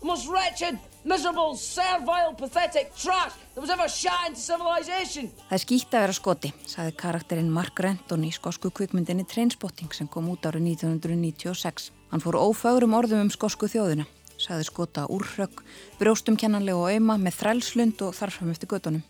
[0.02, 5.30] The most wretched, miserable, servile, pathetic trash that was ever shot into civilization!
[5.52, 10.10] Það er skýtt að vera skoti, sagði karakterinn Mark Renton í skosku kvikmyndinni Trainspotting sem
[10.10, 11.94] kom út árið 1996.
[12.12, 14.06] Hann fór ófagrum orðum um skosku þjóðina,
[14.38, 15.62] sagði skota úrrögg,
[16.00, 19.04] brjóstum kennanlega og auðma með þrælslund og þarfram eftir göttunum.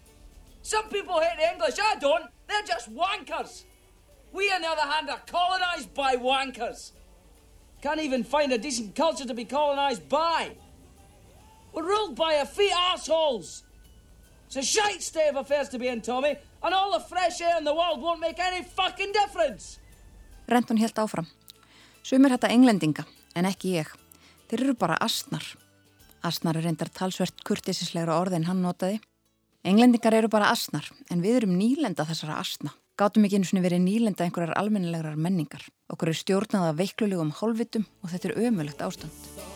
[0.64, 2.32] Some people hate English, I don't.
[2.48, 3.66] They're just wankers.
[4.34, 6.92] We, on the other hand, are colonised by wankers.
[7.82, 10.56] Can't even find a decent culture to be colonised by.
[11.74, 13.64] We're ruled by effete assholes.
[14.48, 17.58] It's a shite state of affairs to be in, Tommy, and all the fresh air
[17.58, 19.80] in the world won't make any fucking difference.
[20.48, 21.28] Renton helt áfram.
[22.06, 23.02] Sumir hætta englendinga,
[23.34, 23.88] en ekki ég.
[24.46, 25.42] Þeir eru bara astnar.
[26.22, 29.00] Astnar er reyndar talsvert kurtisislegra orð en hann notaði.
[29.66, 32.76] Englendingar eru bara astnar, en við erum nýlenda þessara astna.
[32.94, 35.66] Gátum ekki einu svona verið nýlenda einhverjar almennilegar menningar.
[35.90, 39.55] Okkur er stjórnaða veiklulegum hálfitum og þetta er ömulegt ástand.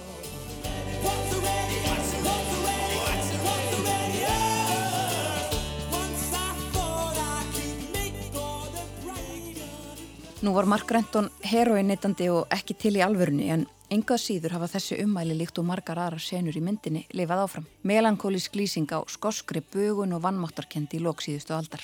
[10.39, 15.02] Nú var Mark Renton heroinnittandi og ekki til í alvörunni en engað síður hafa þessi
[15.04, 17.65] ummæli líkt og margar aðrar senur í myndinni lifað áfram.
[17.84, 21.84] Melankólísk lýsing á skoskri bugun og vannmáttarkendi í loksíðustu aldar.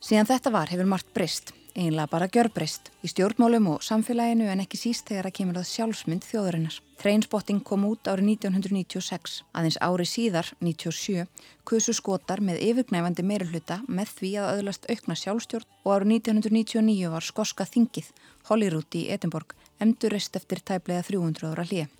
[0.00, 4.80] Síðan þetta var hefur margt breyst, einlega bara gjörbreyst, í stjórnmálum og samfélaginu en ekki
[4.80, 6.76] síst þegar að kemur að sjálfsmynd þjóðurinnar.
[7.02, 11.24] Trainspotting kom út árið 1996, aðeins ári síðar, 97,
[11.66, 17.26] kusu skotar með yfirgnæfandi meirulhuta með því að öðlast aukna sjálfstjórn og árið 1999 var
[17.26, 18.12] skoska þingið,
[18.50, 21.90] Holyrood í Edinborg, emdurist eftir tæplega 300 ára hlýja.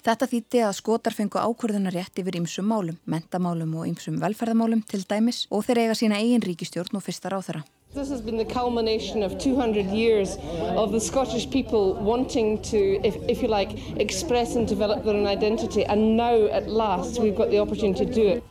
[0.00, 5.02] Þetta þýtti að skotar fengu ákvörðunar rétt yfir ymsum málum, mentamálum og ymsum velferðamálum til
[5.04, 7.60] dæmis og þeir eiga sína eigin ríkistjórn og fyrsta ráþara.
[7.92, 10.36] This has been the culmination of 200 years
[10.76, 15.26] of the Scottish people wanting to, if, if you like, express and develop their own
[15.26, 18.44] identity and now at last we've got the opportunity to do it.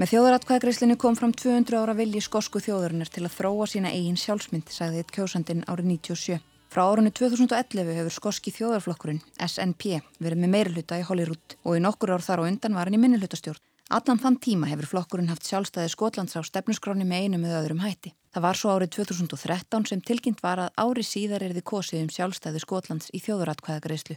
[0.00, 4.72] Með þjóðaratkvæðagreislinu kom fram 200 ára vilji skosku þjóðurinnar til að þróa sína eigin sjálfsmynd,
[4.72, 6.38] sagði eitt kjósandinn árið 97.
[6.72, 12.14] Frá árunni 2011 hefur skoski þjóðarflokkurinn, SNP, verið með meiruluta í Holyrood og í nokkur
[12.16, 13.60] ár þar á undan var hann í minnulutastjórn.
[13.90, 18.12] Allan þann tíma hefur flokkurinn haft sjálfstæði Skotlands á stefnuskráni með einu með öðrum hætti.
[18.32, 22.12] Það var svo árið 2013 sem tilkynnt var að ári síðar er þið kosið um
[22.14, 24.16] sjálfstæði Skotlands í þjóðuratkvæðagreyslu.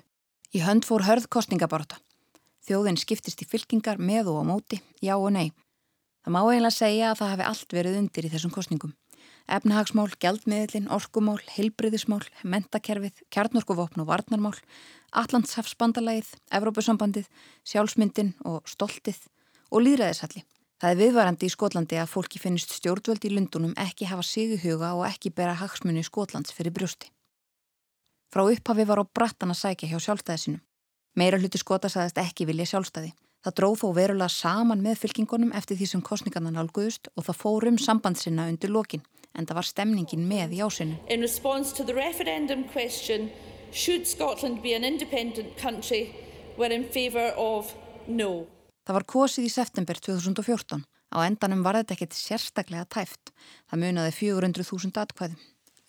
[0.55, 1.97] Í hönd fór hörð kostningaborta.
[2.65, 5.51] Þjóðin skiptist í fylkingar með og á móti, já og nei.
[6.23, 8.95] Það má eiginlega segja að það hefði allt verið undir í þessum kostningum.
[9.45, 14.55] Efnahagsmál, gjaldmiðlin, orkumál, heilbriðismál, mentakerfið, kjarnorkuvopn og varnarmál,
[15.13, 17.29] Allandshafsbandalægið, Evrópusambandið,
[17.67, 19.19] sjálfsmyndin og stoltið
[19.71, 20.45] og líðræðishalli.
[20.81, 24.61] Það er viðvarandi í Skotlandi að fólki finnist stjórnvöld í Lundunum ekki hafa sig í
[24.65, 27.11] huga og ekki bera hagsmunni Skotlands fyrir brjósti.
[28.33, 30.59] Frá upphafi var á brattan að sækja hjá sjálfstæðisinu.
[31.15, 33.13] Meira hluti Skota sagðist ekki vilja sjálfstæði.
[33.45, 37.77] Það dróð þó verulega saman með fylkingunum eftir því sem kostningarna nálguðust og það fórum
[37.79, 40.97] sambandsinna undir lokin en það var stemningin með í ásinu.
[41.07, 43.29] In response to the referendum question,
[43.71, 46.15] should Scotland be an independent country,
[46.57, 47.71] we're in favour of
[48.07, 48.47] no.
[48.85, 50.85] Það var kosið í september 2014.
[51.15, 53.31] Á endanum var þetta ekkert sérstaklega tæft.
[53.71, 55.39] Það munaði 400.000 atkvæðum.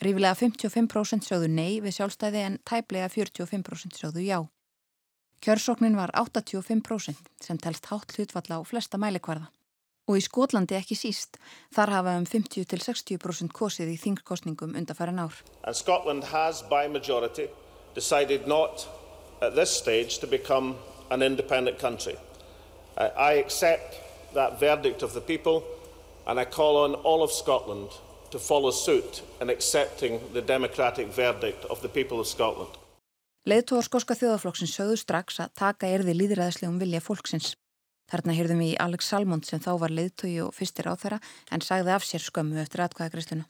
[0.05, 4.39] Rífilega 55% sjóðu nei við sjálfstæði en tæplega 45% sjóðu já.
[5.45, 9.49] Kjörsóknin var 85% sem telst hátt hlutfalla á flesta mælikvarða.
[10.07, 11.37] Og í Skotlandi ekki síst,
[11.75, 15.35] þar hafa um 50-60% kosið í þingkostningum undarfæran ár.
[15.65, 17.49] And Scotland has by majority
[17.95, 18.87] decided not
[19.43, 20.77] at this stage to become
[21.11, 22.17] an independent country.
[22.97, 24.01] I, I accept
[24.35, 25.63] that verdict of the people
[26.27, 27.91] and I call on all of Scotland
[28.31, 32.71] to follow suit in accepting the democratic verdict of the people of Scotland.
[33.47, 37.53] Leðtóðar skoska þjóðaflokksins sögðu strax að taka erði líðræðislegum vilja fólksins.
[38.11, 41.21] Þarna hýrðum við í Alex Salmond sem þá var leðtói og fyrstir á þeirra
[41.55, 43.47] en sagði af sér skömmu eftir atkvæðagriðsluna.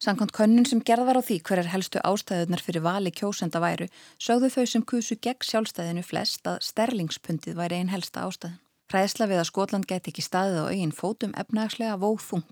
[0.00, 3.90] Sankant könnun sem gerð var á því hverjar helstu ástæðunar fyrir vali kjósenda væru
[4.22, 8.60] sögðu þau sem kusu gegn sjálfstæðinu flest að sterlingspundið væri einn helsta ástæðin.
[8.90, 12.46] Hræðsla við að Skotland geti ekki staðið á eigin fótum efnagslega vóð þung.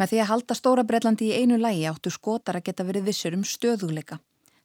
[0.00, 3.36] Með því að halda stóra Breitlandi í einu lægi áttu skotar að geta verið vissur
[3.36, 4.16] um stöðuleika.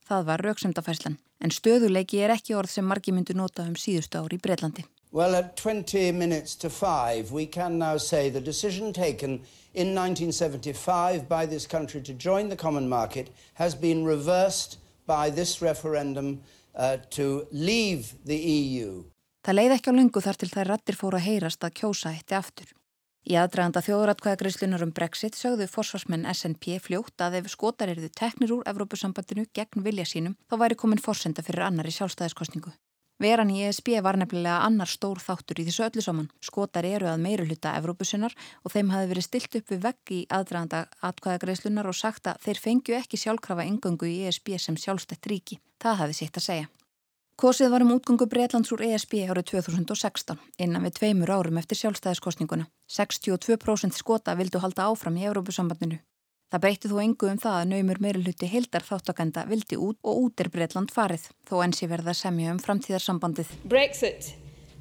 [0.08, 1.18] Það var rauksemdafærslan.
[1.44, 4.86] En stöðuleiki er ekki orð sem margi myndu nota um síðustu ári í Breitlandi.
[5.12, 9.40] Well, at 20 minutes to 5, we can now say the decision taken
[9.74, 15.60] in 1975 by this country to join the common market has been reversed by this
[15.60, 16.40] referendum
[16.74, 19.04] uh, to leave the EU.
[19.48, 22.34] Það leiði ekki á lungu þar til þær rattir fóru að heyrast að kjósa eitti
[22.36, 22.72] aftur.
[23.24, 28.68] Í aðdraganda þjóðratkvæðagreyslunar um Brexit sögðu forsvarsmenn SNP fljótt að ef skotar eruðu teknir úr
[28.68, 32.74] Evrópusambandinu gegn vilja sínum þá væri komin forsenda fyrir annar í sjálfstæðiskostningu.
[33.24, 36.28] Veran í ESB var nefnilega annar stór þáttur í þessu öllu saman.
[36.44, 40.24] Skotar eru að meira hluta Evrópusinnar og þeim hafi verið stilt upp við vegg í
[40.28, 45.56] aðdraganda atkvæðagreyslunar og sagt að þeir fengju ekki sjálfkrafa engöngu í ESB sem sjálfstætt ríki.
[45.80, 46.74] Það hafi sitt að segja.
[47.38, 52.64] Kosið var um útgöngu Breitlands úr ESB árið 2016, innan við tveimur árum eftir sjálfstæðiskostninguna.
[52.90, 56.00] 62% skota vildu halda áfram í Evrópusambandinu.
[56.50, 60.18] Það breytti þó engu um það að naumur meiri hluti heildar þáttakenda vildi út og
[60.24, 63.54] út er Breitland farið, þó ensi verða semja um framtíðarsambandið.
[63.62, 64.34] Brexit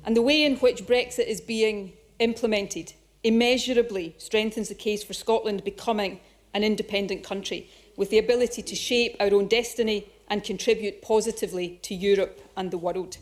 [0.03, 5.63] and the way in which Brexit is being implemented immeasurably strengthens the case for Scotland
[5.63, 6.17] becoming
[6.55, 11.93] an independent country with the ability to shape our own destiny and contribute positively to
[11.93, 13.17] Europe and the world.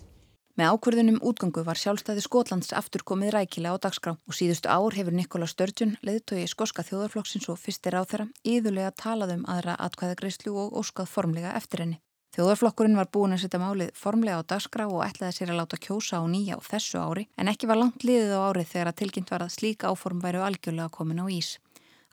[0.55, 5.11] Með ákvörðunum útgangu var sjálfstæði Skotlands aftur komið rækilega á dagskrá og síðustu ár hefur
[5.11, 10.79] Nikola Sturgeon, leðtögi skoska þjóðarflokksins og fyrstir á þeirra, íðulega talað um aðra atkvæðagreyslu og
[10.79, 11.99] óskað formlega eftir henni.
[12.39, 16.19] Þjóðarflokkurinn var búin að setja málið formlega á dagskrá og ætlaði sér að láta kjósa
[16.19, 19.31] á nýja á þessu ári en ekki var langt liðið á árið þegar að tilkynnt
[19.35, 21.57] var að slíka áform væru algjörlega komin á ís.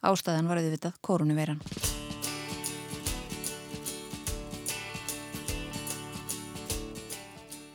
[0.03, 1.63] Ástæðan var auðvitað korunuveiran.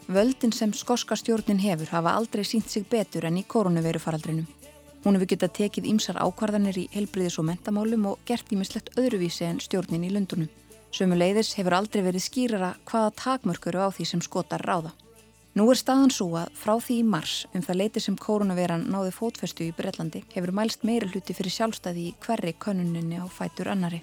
[0.09, 4.47] Völdin sem skoska stjórnin hefur hafa aldrei sínt sig betur enn í koronavirufaraldrinum.
[5.05, 9.61] Hún hefur getað tekið ímsar ákvarðanir í helbriðis og mentamálum og gert ímislegt öðruvísi en
[9.61, 10.49] stjórnin í Lundunum.
[10.97, 14.94] Sömu leiðis hefur aldrei verið skýrara hvaða takmörkuru á því sem skotar ráða.
[15.53, 19.12] Nú er staðan svo að frá því í mars um það leiti sem koronaviran náði
[19.12, 24.01] fótfestu í Breitlandi hefur mælst meiri hluti fyrir sjálfstæði í hverri könuninni á fætur annari.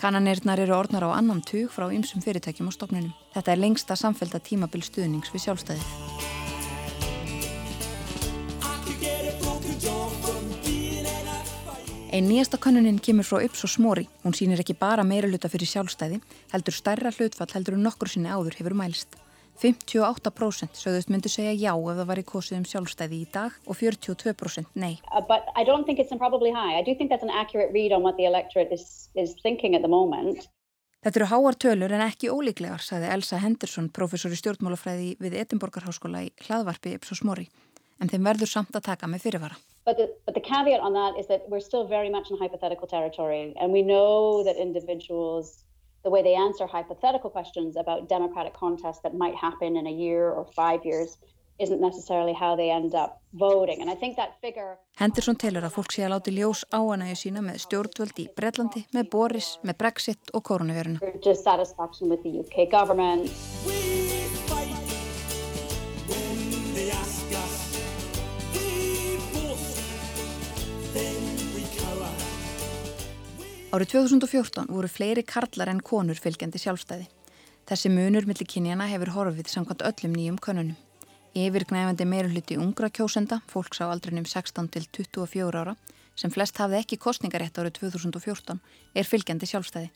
[0.00, 3.12] Kannanirnar eru orðnar á annan tug frá ymsum fyrirtækjum á stofnunum.
[3.34, 5.84] Þetta er lengsta samfélta tímabil stuðnings við sjálfstæðið.
[12.10, 14.08] Einn nýjasta kannunin kemur frá Yps og Smóri.
[14.24, 16.22] Hún sýnir ekki bara meira hluta fyrir sjálfstæði,
[16.54, 19.20] heldur stærra hlutfall heldur en nokkur sinni áður hefur mælst.
[19.60, 23.76] 58% sögðust myndu segja já ef það var í kosið um sjálfstæði í dag og
[23.76, 24.94] 42% nei.
[25.12, 26.78] Uh, but I don't think it's probably high.
[26.78, 29.82] I do think that's an accurate read on what the electorate is, is thinking at
[29.82, 30.48] the moment.
[31.00, 36.26] Þetta eru háar tölur en ekki ólíklegar, sagði Elsa Henderson, professor í stjórnmálafræði við Edinborgarháskóla
[36.26, 37.46] í hlaðvarpi Ipsos Mori.
[38.00, 39.56] En þeim verður samt að taka með fyrirvara.
[39.88, 42.86] But the, but the caveat on that is that we're still very much in hypothetical
[42.86, 45.64] territory and we know that individuals
[46.04, 50.30] the way they answer hypothetical questions about democratic contests that might happen in a year
[50.30, 51.18] or five years
[51.60, 53.82] isn't necessarily how they end up voting.
[53.82, 54.78] And I think that figure...
[54.96, 58.26] Henderson telur að fólk sé að láti ljós á hana í sína með stjórnvöld í
[58.36, 61.12] Breitlandi, með Boris, með Brexit og koronaviruna.
[61.20, 64.29] Dissatisfaction with the UK government.
[73.70, 77.04] Árið 2014 voru fleiri karlar en konur fylgjandi sjálfstæði.
[77.70, 80.74] Þessi munur millir kynjana hefur horfið samkvæmt öllum nýjum konunum.
[81.38, 85.76] Yfirgnæfandi meirulhutti ungra kjósenda, fólks á aldrinum 16 til 24 ára,
[86.18, 88.58] sem flest hafði ekki kostningarétt árið 2014,
[88.98, 89.92] er fylgjandi sjálfstæði.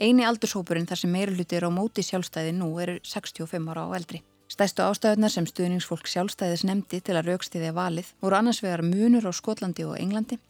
[0.00, 4.24] Einu aldurshópurinn þar sem meirulhutti er á móti sjálfstæði nú eru 65 ára á eldri.
[4.48, 9.32] Stæstu ástæðunar sem stuðningsfólk sjálfstæðis nefndi til að raukstiðja valið voru annars vegar munur á
[9.36, 10.40] Skotlandi og Englandi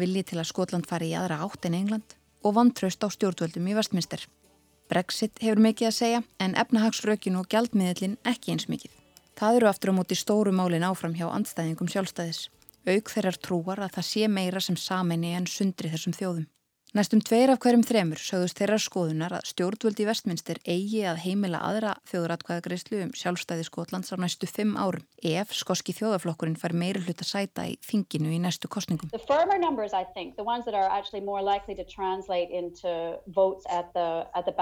[0.00, 3.76] vilji til að Skotland fari í aðra átt en England og vantraust á stjórnvöldum í
[3.76, 4.24] vestminster.
[4.90, 8.90] Brexit hefur mikið að segja en efnahagsrökin og gjaldmiðlin ekki eins mikið.
[9.38, 12.48] Það eru aftur á móti stóru málin áfram hjá andstæðingum sjálfstæðis.
[12.90, 16.48] Auk þeirrar trúar að það sé meira sem saminni en sundri þessum þjóðum.
[16.90, 21.92] Næstum tveir af hverjum þremur sögðust þeirra skoðunar að stjórnvöldi vestminster eigi að heimila aðra
[22.10, 27.68] þjóðratkvæðagreyslu um sjálfstæði Skotlands á næstu fimm árum ef skoski þjóðaflokkurinn fær meiri hluta sæta
[27.70, 29.06] í þinginu í næstu kostningum.
[29.60, 30.34] Numbers, think,
[33.70, 34.52] at the, at the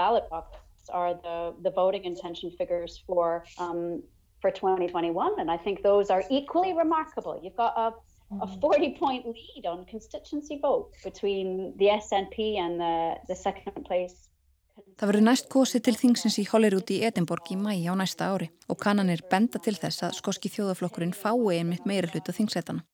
[1.23, 4.03] the, the voting intention figures for, um,
[4.39, 7.39] for 2021 and I think those are equally remarkable.
[7.41, 7.93] You've got a
[8.31, 14.29] a 40 point lead on constituency vote between the SNP and the, the second place.
[14.99, 18.49] Það verður næst kosið til þingsins í Hollywood í Edinborg í mæi á næsta ári
[18.71, 22.85] og kannanir benda til þess að skoski þjóðaflokkurinn fái einmitt meira hlut á þingsætana.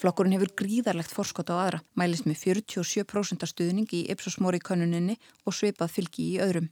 [0.00, 5.54] Flokkurinn hefur gríðarlegt forskot á aðra, mælist með 47% stuðning í Ipsos Mori könuninni og
[5.54, 6.70] svipað fylgi í öðrum.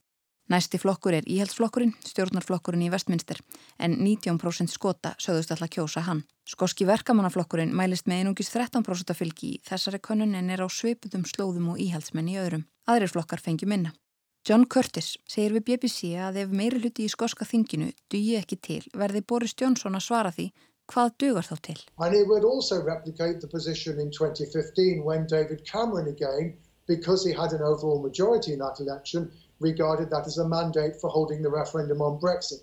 [0.51, 3.39] Næsti flokkur er íhaldsflokkurinn, stjórnarflokkurinn í vestminster,
[3.79, 6.25] en 19% skota sögðust alltaf kjósa hann.
[6.49, 11.71] Skoski verkamannaflokkurinn mælist með einungis 13% fylgi í þessari konun en er á sveiputum slóðum
[11.73, 12.67] og íhaldsmenn í öðrum.
[12.91, 13.95] Aðrir flokkar fengi minna.
[14.43, 18.81] John Curtis segir við BBC að ef meiri hluti í skoska þinginu dugi ekki til
[18.99, 20.49] verði Boris Johnson að svara því
[20.91, 21.79] hvað dugar þá til.
[21.99, 27.33] And it would also replicate the position in 2015 when David Cameron again, because he
[27.33, 29.31] had an overall majority in that election,
[29.63, 32.63] regarded that as a mandate for holding the referendum on Brexit.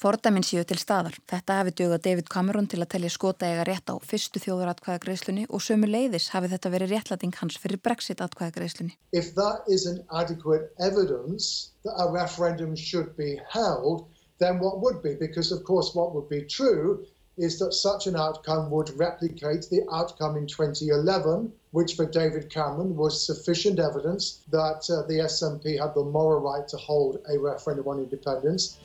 [0.00, 1.16] Fordæminn séu til staðar.
[1.28, 5.60] Þetta hafi dögað David Cameron til að telja skota eiga rétt á fyrstu þjóðaratkvæðagreislunni og
[5.60, 8.96] sömu leiðis hafi þetta verið réttlæting hans fyrir Brexit-atkvæðagreislunni.
[9.12, 14.06] If that isn't adequate evidence that a referendum should be held,
[14.38, 15.14] then what would be?
[15.20, 19.82] Because of course what would be true is that such an outcome would replicate the
[19.92, 25.94] outcome in 2011 which for David Cameron was sufficient evidence that uh, the SNP had
[25.94, 28.78] the moral right to hold a referendum on independence.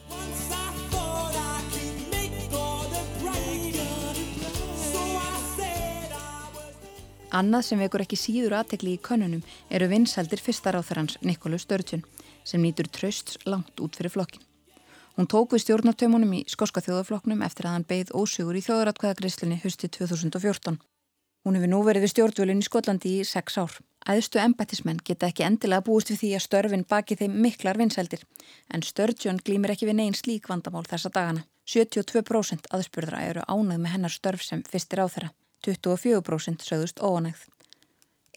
[7.36, 12.06] Annað sem vekur ekki síður aðtekli í konunum eru vinsældir fyrstaráþarans Nikolu Störtjun
[12.48, 14.46] sem nýtur trösts langt út fyrir flokkin.
[15.16, 19.88] Hún tók við stjórnartömunum í skoska þjóðaflokknum eftir að hann beigð ósugur í þjóðaratkvæðagriðslinni hösti
[19.88, 20.76] 2014.
[21.46, 23.78] Hún hefur nú verið við stjórnvölinn í Skotlandi í sex ár.
[24.12, 28.26] Æðstu embættismenn geta ekki endilega búist við því að störfin baki þeim miklar vinsældir
[28.74, 31.46] en Störtjón glýmir ekki við neyn slík vandamál þessa dagana.
[31.66, 35.32] 72% aðspurðra eru ánað með hennar störf sem fyrstir á þeirra.
[35.66, 37.48] 24% sögðust óanægð.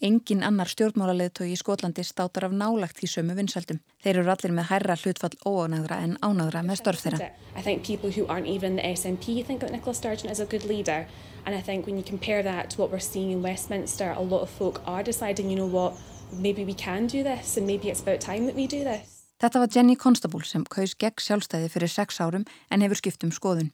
[0.01, 3.81] Engin annar stjórnmálaleðtói í Skotlandi státar af nálagt í sömu vinsaldum.
[3.99, 7.31] Þeir eru allir með hærra hlutfall óanægra en ánægra með störf þeirra.
[7.57, 10.63] I think people who aren't even the SNP think that Nicola Sturgeon is a good
[10.63, 11.05] leader.
[11.45, 14.41] And I think when you compare that to what we're seeing in Westminster, a lot
[14.41, 15.93] of folk are deciding, you know what,
[16.31, 19.25] maybe we can do this and maybe it's about time that we do this.
[19.39, 23.31] Þetta var Jenny Constable sem kaus gegn sjálfstæði fyrir sex árum en hefur skipt um
[23.35, 23.73] skoðun.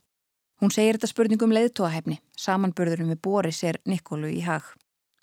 [0.61, 4.65] Hún segir þetta spurningum leiðtóahefni, samanburðurum við Boris er Nikolu í hag.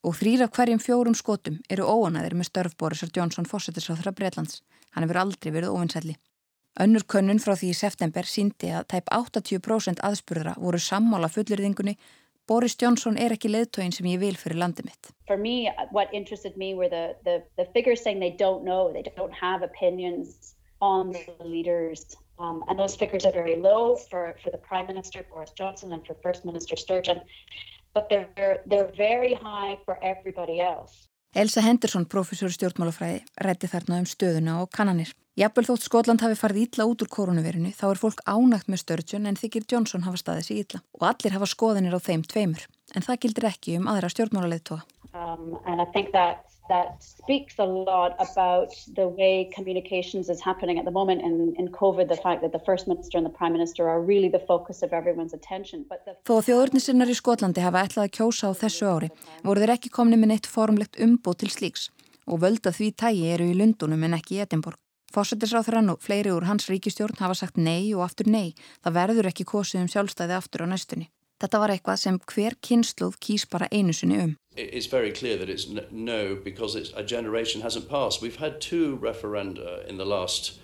[0.03, 4.63] Og þrýr af hverjum fjórum skotum eru óanæðir með störf Borisar Johnson fósettisráþra Breitlands.
[4.93, 6.17] Hann hefur aldrei verið óvinsælli.
[6.81, 11.99] Önnur könnun frá því í september síndi að tæp 80% aðspurðra voru sammála fullirðingunni
[12.49, 15.11] Boris Johnson er ekki leiðtógin sem ég vil fyrir landið mitt.
[15.29, 19.03] For me, what interested me were the, the, the figures saying they don't know, they
[19.03, 22.17] don't have opinions on the leaders.
[22.39, 26.05] Um, and those figures are very low for, for the Prime Minister, Boris Johnson, and
[26.05, 27.21] for First Minister Sturgeon.
[27.95, 31.09] But they're, they're very high for everybody else.
[31.35, 35.15] Elsa Henderson, professor í stjórnmálafræði, rætti þarna um stöðuna og kannanir.
[35.41, 39.31] Jafnvel þótt Skotland hafi farið ítla út úr koronavirinu þá er fólk ánægt með Sturgeon
[39.31, 40.83] en þykir Johnson hafa staðið sér ítla.
[41.01, 42.67] Og allir hafa skoðinir á þeim tveimur.
[42.93, 44.83] En það gildir ekki um aðra stjórnmálaleðtóa.
[45.17, 50.77] Um, and I think that that speaks a lot about the way communications is happening
[50.81, 53.53] at the moment in, in COVID, the fact that the First Minister and the Prime
[53.53, 55.79] Minister are really the focus of everyone's attention.
[56.07, 56.17] The...
[56.29, 59.11] Þó að þjóðurnisinnar í Skotlandi hafa ætlað að kjósa á þessu ári,
[59.45, 61.91] voru þeir ekki komni með neitt formlegt umbúð til slíks
[62.31, 64.79] og völda því tægi eru í Lundunum en ekki í Edinborg.
[65.13, 69.45] Fósettisráþurann og fleiri úr hans ríkistjórn hafa sagt nei og aftur nei, það verður ekki
[69.51, 71.11] kosið um sjálfstæði aftur á næstunni.
[71.43, 74.33] Þetta var eitthvað sem hver kynsluð kýs bara einu sinni um.
[74.57, 78.21] It's very clear that it's no because it's, a generation hasn't passed.
[78.21, 80.59] We've had two referenda in the last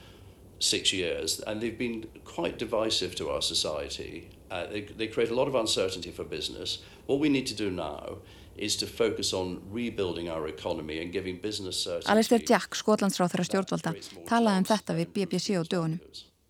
[0.58, 4.28] six years and they've been quite divisive to our society.
[4.50, 6.78] Uh, they, they create a lot of uncertainty for business.
[7.06, 8.18] What we need to do now
[8.58, 12.10] is to focus on rebuilding our economy and giving business certainty.
[12.10, 13.92] Alistair Jack, skotlandsráð þeirra stjórnvalda,
[14.28, 16.00] talaði um þetta við BBC á dögunum.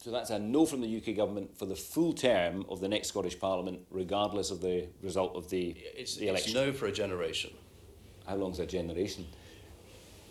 [0.09, 3.09] So that's a no from the UK government for the full term of the next
[3.09, 6.57] Scottish Parliament, regardless of the result of the, it's, the election.
[6.57, 7.51] It's no for a generation.
[8.27, 9.27] How long is a generation?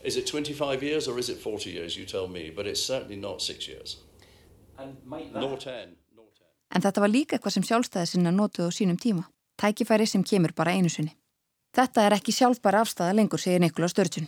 [0.04, 1.96] Is it 25 years or is it 40 years?
[1.96, 3.98] You tell me, but it's certainly not six years.
[4.80, 5.42] And might that...
[5.42, 5.96] Nor 10.
[6.76, 9.30] En þetta var líka eitthvað sem sjálfstæði sinna notuð á sínum tíma.
[9.62, 11.14] Tækifæri sem kemur bara einu sinni.
[11.78, 14.26] Þetta er ekki sjálfbæra afstæða lengur, segir Nikola Sturgeon.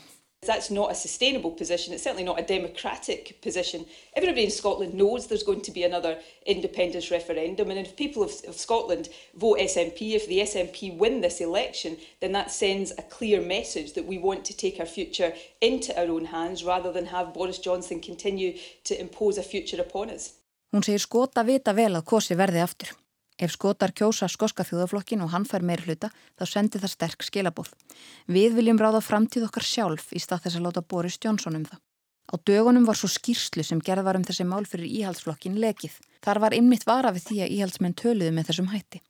[0.48, 1.94] That's not a sustainable position.
[1.94, 3.86] It's certainly not a democratic position.
[4.16, 7.70] Everybody in Scotland knows there's going to be another independence referendum.
[7.70, 12.32] And if people of, of, Scotland vote SNP, if the SNP win this election, then
[12.32, 16.26] that sends a clear message that we want to take our future into our own
[16.26, 20.34] hands rather than have Boris Johnson continue to impose a future upon us.
[20.72, 22.92] Hún segir skota vita vel að kosi verði aftur.
[23.40, 27.70] Ef skotar kjósa skoska þjóðaflokkin og hann fær meir hluta, þá sendir það sterk skilabóð.
[28.28, 31.80] Við viljum ráða framtíð okkar sjálf í stað þess að láta Boris Johnson um það.
[32.30, 35.96] Á dögunum var svo skýrslu sem gerð var um þessi mál fyrir íhaldsflokkin lekið.
[36.22, 39.02] Þar var innmitt vara við því að íhaldsmenn töluðu með þessum hætti.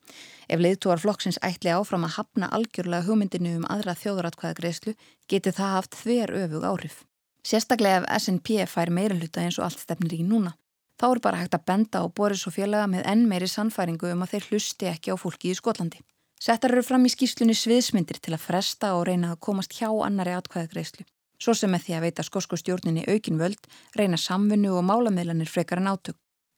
[0.48, 4.96] Ef leiðtúar flokksins ætli áfram að hafna algjörlega hugmyndinu um aðra þjóðratkvæðagreyslu,
[5.28, 7.04] geti það haft þver öfug áhrif.
[7.44, 10.56] Sérstaklega ef SNP fær meira hluta eins og allt stefnir í núna.
[11.00, 14.24] Þá er bara hægt að benda á Boris og félaga með enn meiri sannfæringu um
[14.26, 16.02] að þeir hlusti ekki á fólki í Skotlandi.
[16.40, 20.36] Settar eru fram í skýslunni sviðsmyndir til að fresta og reyna að komast hjá annari
[20.36, 21.06] atkvæðagreyslu.
[21.40, 25.80] Svo sem með því að veita skosku stjórninni aukin völd, reyna samvinnu og málameðlanir frekar
[25.80, 26.18] en átök.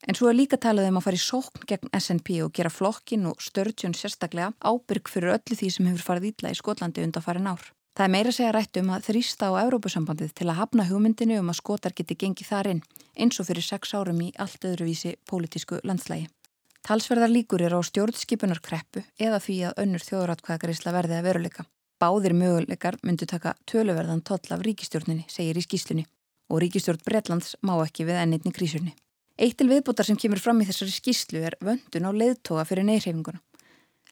[0.10, 3.28] En svo er líka talað um að fara í sókn gegn SNP og gera flokkin
[3.30, 7.52] og störtjón sérstaklega ábyrg fyrir öllu því sem hefur farið ítla í Skotlandi undan farin
[7.54, 7.62] ár.
[7.92, 11.50] Það er meira segja rætt um að þrýsta á Európusambandið til að hafna hugmyndinu um
[11.52, 12.80] að skotar geti gengið þar inn
[13.20, 16.30] eins og fyrir sex árum í allt öðruvísi pólitísku landslægi.
[16.88, 21.68] Talsverðar líkur er á stjórnskipunarkreppu eða því að önnur þjóðratkvæðagarísla verði að veruleika.
[22.02, 26.08] Báðir möguleikar myndu taka töluverðan toll af ríkistjórninni, segir í skýslunni
[26.50, 28.96] og ríkistjórn Bretlands má ekki við ennitni krísunni.
[29.38, 33.44] Eitt til viðbútar sem kemur fram í þessari skýslu er vöndun á leiðtoga fyrir neyðreyfinguna.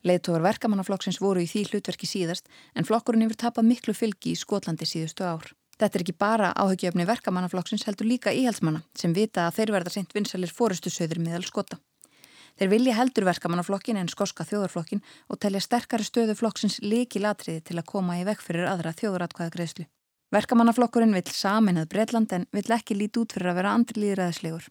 [0.07, 4.87] Leðtógar verkamannaflokksins voru í því hlutverki síðast en flokkurinn hefur tapað miklu fylgi í Skotlandi
[4.87, 5.51] síðustu ár.
[5.79, 10.15] Þetta er ekki bara áhugjöfni verkamannaflokksins heldur líka íhaldsmanna sem vita að þeir verða seint
[10.15, 11.79] vinsalir fórustu söður miðal skota.
[12.59, 17.77] Þeir vilja heldur verkamannaflokkin en skoska þjóðarflokkin og telja sterkari stöðu flokksins líki latriði til
[17.79, 19.87] að koma í vekk fyrir aðra þjóðuratkvæðagreðslu.
[20.35, 24.67] Verkamannaflokkurinn vil samin að Breitland en vil ekki líti út fyrir að vera andri líðræðislegur.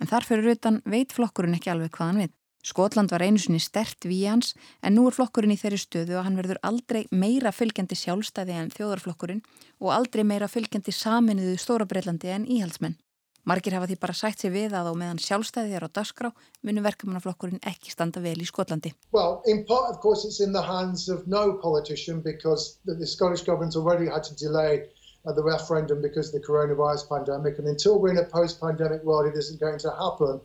[0.00, 2.36] En þar fyrir utan veit flokkurinn ekki alveg hvaðan við.
[2.62, 4.52] Skotland var einu sinni stert við hans
[4.86, 8.70] en nú er flokkurinn í þeirri stöðu og hann verður aldrei meira fylgjandi sjálfstæði en
[8.70, 9.40] þjóðarflokkurinn
[9.82, 12.94] og aldrei meira fylgjandi saminuðu stóra Breitlandi en íhaldsmenn.
[13.42, 16.28] Margir hafa því bara sætt sér við að á meðan sjálfstæði er á dasgrá
[16.62, 18.92] munum verkefnaflokkurinn ekki standa vel í Skotlandi.
[19.10, 23.06] Well, in part of course it's in the hands of no politician because the, the
[23.06, 24.86] Scottish government already had to delay
[25.26, 29.26] uh, the referendum because of the coronavirus pandemic and until we're in a post-pandemic world
[29.26, 30.38] it isn't going to happen.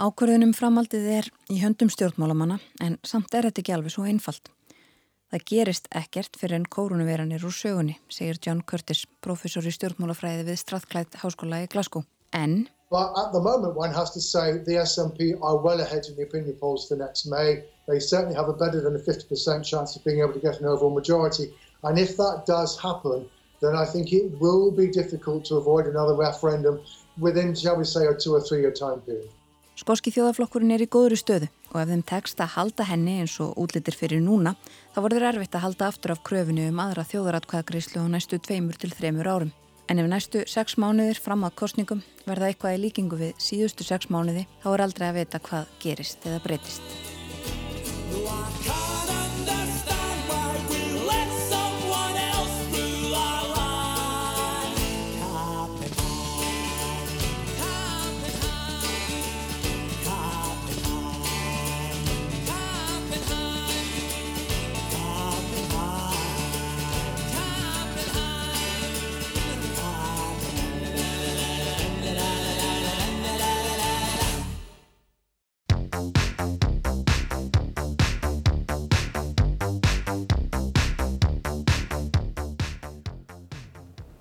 [0.00, 4.46] Ákvörðunum framaldið er í höndum stjórnmálamanna en samt er þetta ekki alveg svo einfalt.
[5.28, 10.46] Það gerist ekkert fyrir en kórunveran er úr sögunni, segir John Curtis, professor í stjórnmálafræði
[10.46, 12.06] við Strathclyde Háskóla í Glasgow.
[12.32, 12.62] En...
[12.88, 16.24] But at the moment one has to say the SNP are well ahead in the
[16.24, 17.60] opinion polls for next May.
[17.86, 20.66] They certainly have a better than a 50% chance of being able to get an
[20.66, 21.52] overall majority.
[21.84, 23.28] And if that does happen,
[23.60, 26.80] then I think it will be difficult to avoid another referendum
[27.18, 29.28] within, shall we say, a two or three year time period.
[29.80, 33.54] Skoski þjóðaflokkurinn er í góðri stöðu og ef þeim tekst að halda henni eins og
[33.62, 34.52] útlitir fyrir núna
[34.92, 38.76] þá voru þeir erfitt að halda aftur af kröfinu um aðra þjóðaratkvæðagreyslu á næstu tveimur
[38.76, 39.54] til þremur árum.
[39.88, 44.12] En ef næstu sex mánuðir fram að kostningum verða eitthvað í líkingu við síðustu sex
[44.12, 46.84] mánuði þá er aldrei að vita hvað gerist eða breytist.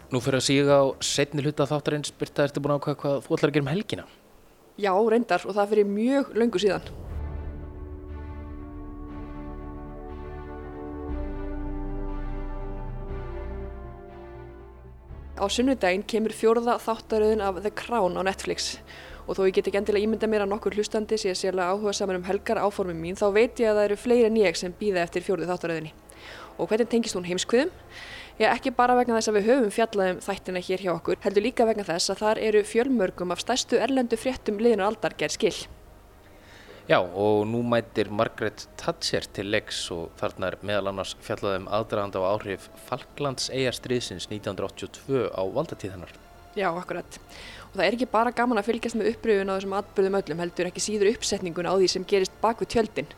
[0.10, 3.36] Nú fyrir að síga á setni hluta þáttarins, Birta, ertu búin að ákvæða hvað þú
[3.36, 4.06] ætlar að gera um helgina?
[4.82, 6.88] Já, reyndar og það fyrir mjög löngu síðan.
[15.38, 18.80] Á sunnudaginn kemur fjóruða þáttaröðun af The Crown á Netflix
[19.30, 22.18] og þó ég get ekki endilega ímynda mér að nokkur hlustandi sé sérlega áhuga saman
[22.18, 25.06] um helgar áformum mín þá veit ég að það eru fleiri en ég sem býða
[25.06, 25.94] eftir fjóruðu þáttaröðunni.
[26.58, 27.70] Og hvernig tengist hún heimskviðum?
[28.40, 31.66] Já, ekki bara vegna þess að við höfum fjallaðum þættina hér hjá okkur, heldur líka
[31.68, 35.58] vegna þess að þar eru fjölmörgum af stærstu erlendu fréttum liðinu aldar gerð skil.
[36.88, 42.16] Já, og nú mætir Margaret Thatcher til leiks og þarna er meðal annars fjallaðum aðdragand
[42.16, 46.16] á áhrif Falklands eigastriðsins 1982 á valdatíð hennar.
[46.56, 47.20] Já, akkurat.
[47.70, 50.70] Og það er ekki bara gaman að fylgjast með uppröfun á þessum atbyrðum öllum, heldur
[50.72, 53.12] ekki síður uppsetningun á því sem gerist bak við tjöldin.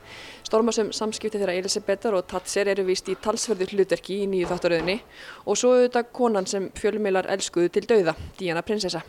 [0.44, 4.98] Stormasum samskipti þeirra Elisabetar og Tatser eru vist í talsverðu hlutverki í nýju þáttaröðinni
[5.46, 9.00] og svo auðvitað konan sem fjölmilar elskuðu til dauða, Diana prinsessa.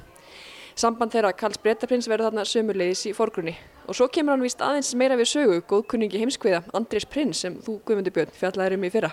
[0.80, 3.58] Samband þeirra Karls Bretaprins verður þarna sömurleiðis í forgrunni.
[3.84, 7.78] Og svo kemur hann vist aðeins meira við sögu, góðkunningi heimskviða, Andrés Prins sem þú,
[7.84, 9.12] Guðmundur Björn, fjallaður um í fyrra.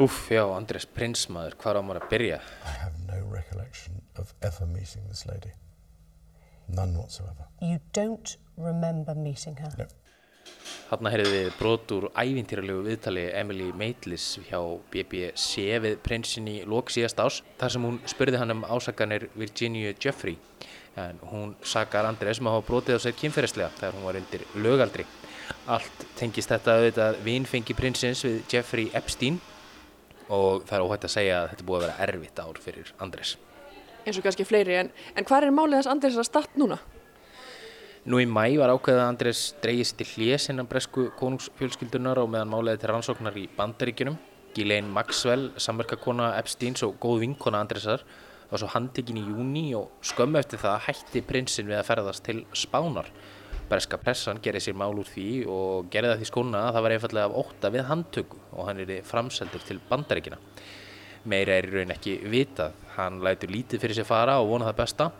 [0.00, 2.40] Úf, já, Andrés Prins maður, hvað á maður að byrja?
[2.64, 5.52] I have no recollection of ever meeting this lady.
[6.68, 7.46] None whatsoever.
[7.60, 9.72] You don't remember meeting her?
[9.78, 9.86] No.
[10.86, 14.60] Hanna heyrði við brot úr ævintýralegu viðtali Emily Maitlis hjá
[14.92, 19.94] BBC við prinsin í lok síðast ás þar sem hún spurði hann um ásakanir Virginia
[19.98, 20.36] Jeffrey
[20.96, 24.20] en hún sakar Andrés sem um að hafa brotið á sér kynferðislega þegar hún var
[24.20, 25.08] undir lögaldri.
[25.66, 29.40] Allt tengist þetta auðvitað vinfengi prinsins við Jeffrey Epstein
[30.30, 33.36] og það er óhætt að segja að þetta búið að vera erfitt ár fyrir Andrés.
[34.06, 36.76] Eins og kannski fleiri, en, en hvað er málið þess Andrés að starta núna?
[38.06, 42.52] Nú í mæ var ákveðið að Andrés dreigist til hljés innan bresku konungsfjölskyldunar og meðan
[42.52, 44.20] máliði til rannsóknar í bandaríkjunum.
[44.54, 48.06] Ghislaine Maxwell, samverkakona Epsteins og góð vinkona Andrésar
[48.46, 52.44] var svo handtekinn í júni og skömmu eftir það hætti prinsinn við að ferðast til
[52.54, 53.10] Spánar.
[53.66, 56.94] Breska pressan gerði sér mál úr því og gerði það því skona að það var
[56.94, 60.38] einfallega af óta við handtöku og hann er framseldur til bandaríkina.
[61.26, 64.80] Meira er í raun ekki vitað, hann lætur lítið fyrir sér fara og vona það
[64.80, 65.10] besta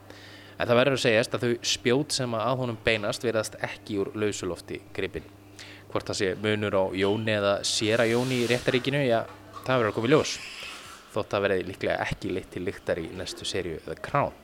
[0.57, 4.13] En það verður að segjast að þau spjót sem að honum beinast verðast ekki úr
[4.17, 5.27] lausulofti gripin.
[5.93, 9.21] Hvort það sé munur á Jóni eða Sera Jóni í réttaríkinu, já,
[9.67, 10.35] það verður að koma í ljós.
[11.13, 14.43] Þótt að verði líklega ekki leitt til lyktar í næstu sériu eða krán.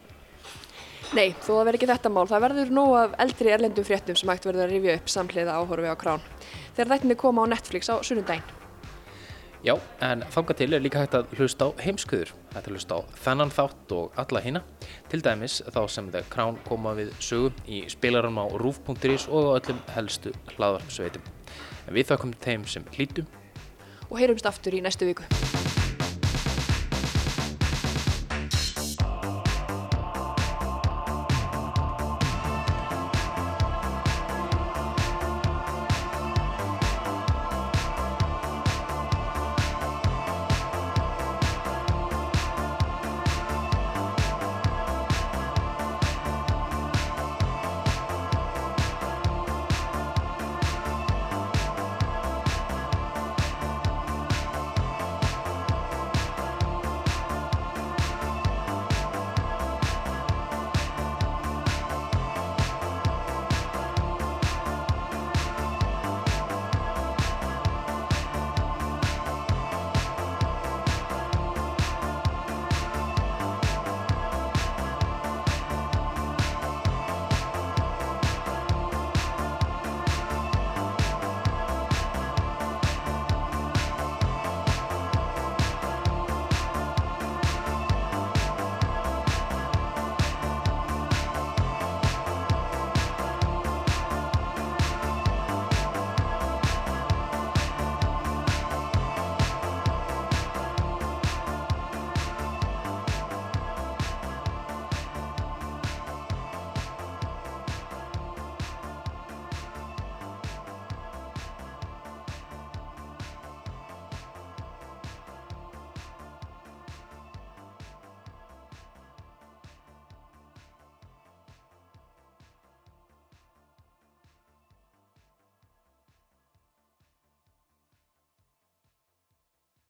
[1.16, 2.28] Nei, þó það verður ekki þetta mál.
[2.28, 5.92] Það verður nóg af eldri erlendum fréttum sem hægt verður að rifja upp samhliða áhorfi
[5.92, 6.26] á krán.
[6.76, 8.61] Þegar þættinni koma á Netflix á sunnundaginn.
[9.62, 12.32] Já, en þanga til er líka hægt að hlusta á heimskuður.
[12.50, 14.62] Þetta er hlusta á þennan þátt og alla hýna.
[15.12, 19.58] Til dæmis þá sem The Crown koma við sögu í spilarum á roof.is og á
[19.60, 21.30] öllum helstu hlaðvarpsveitum.
[21.86, 23.30] En við þakkum þeim sem hlítum.
[24.10, 25.30] Og heyrumst aftur í næstu viku.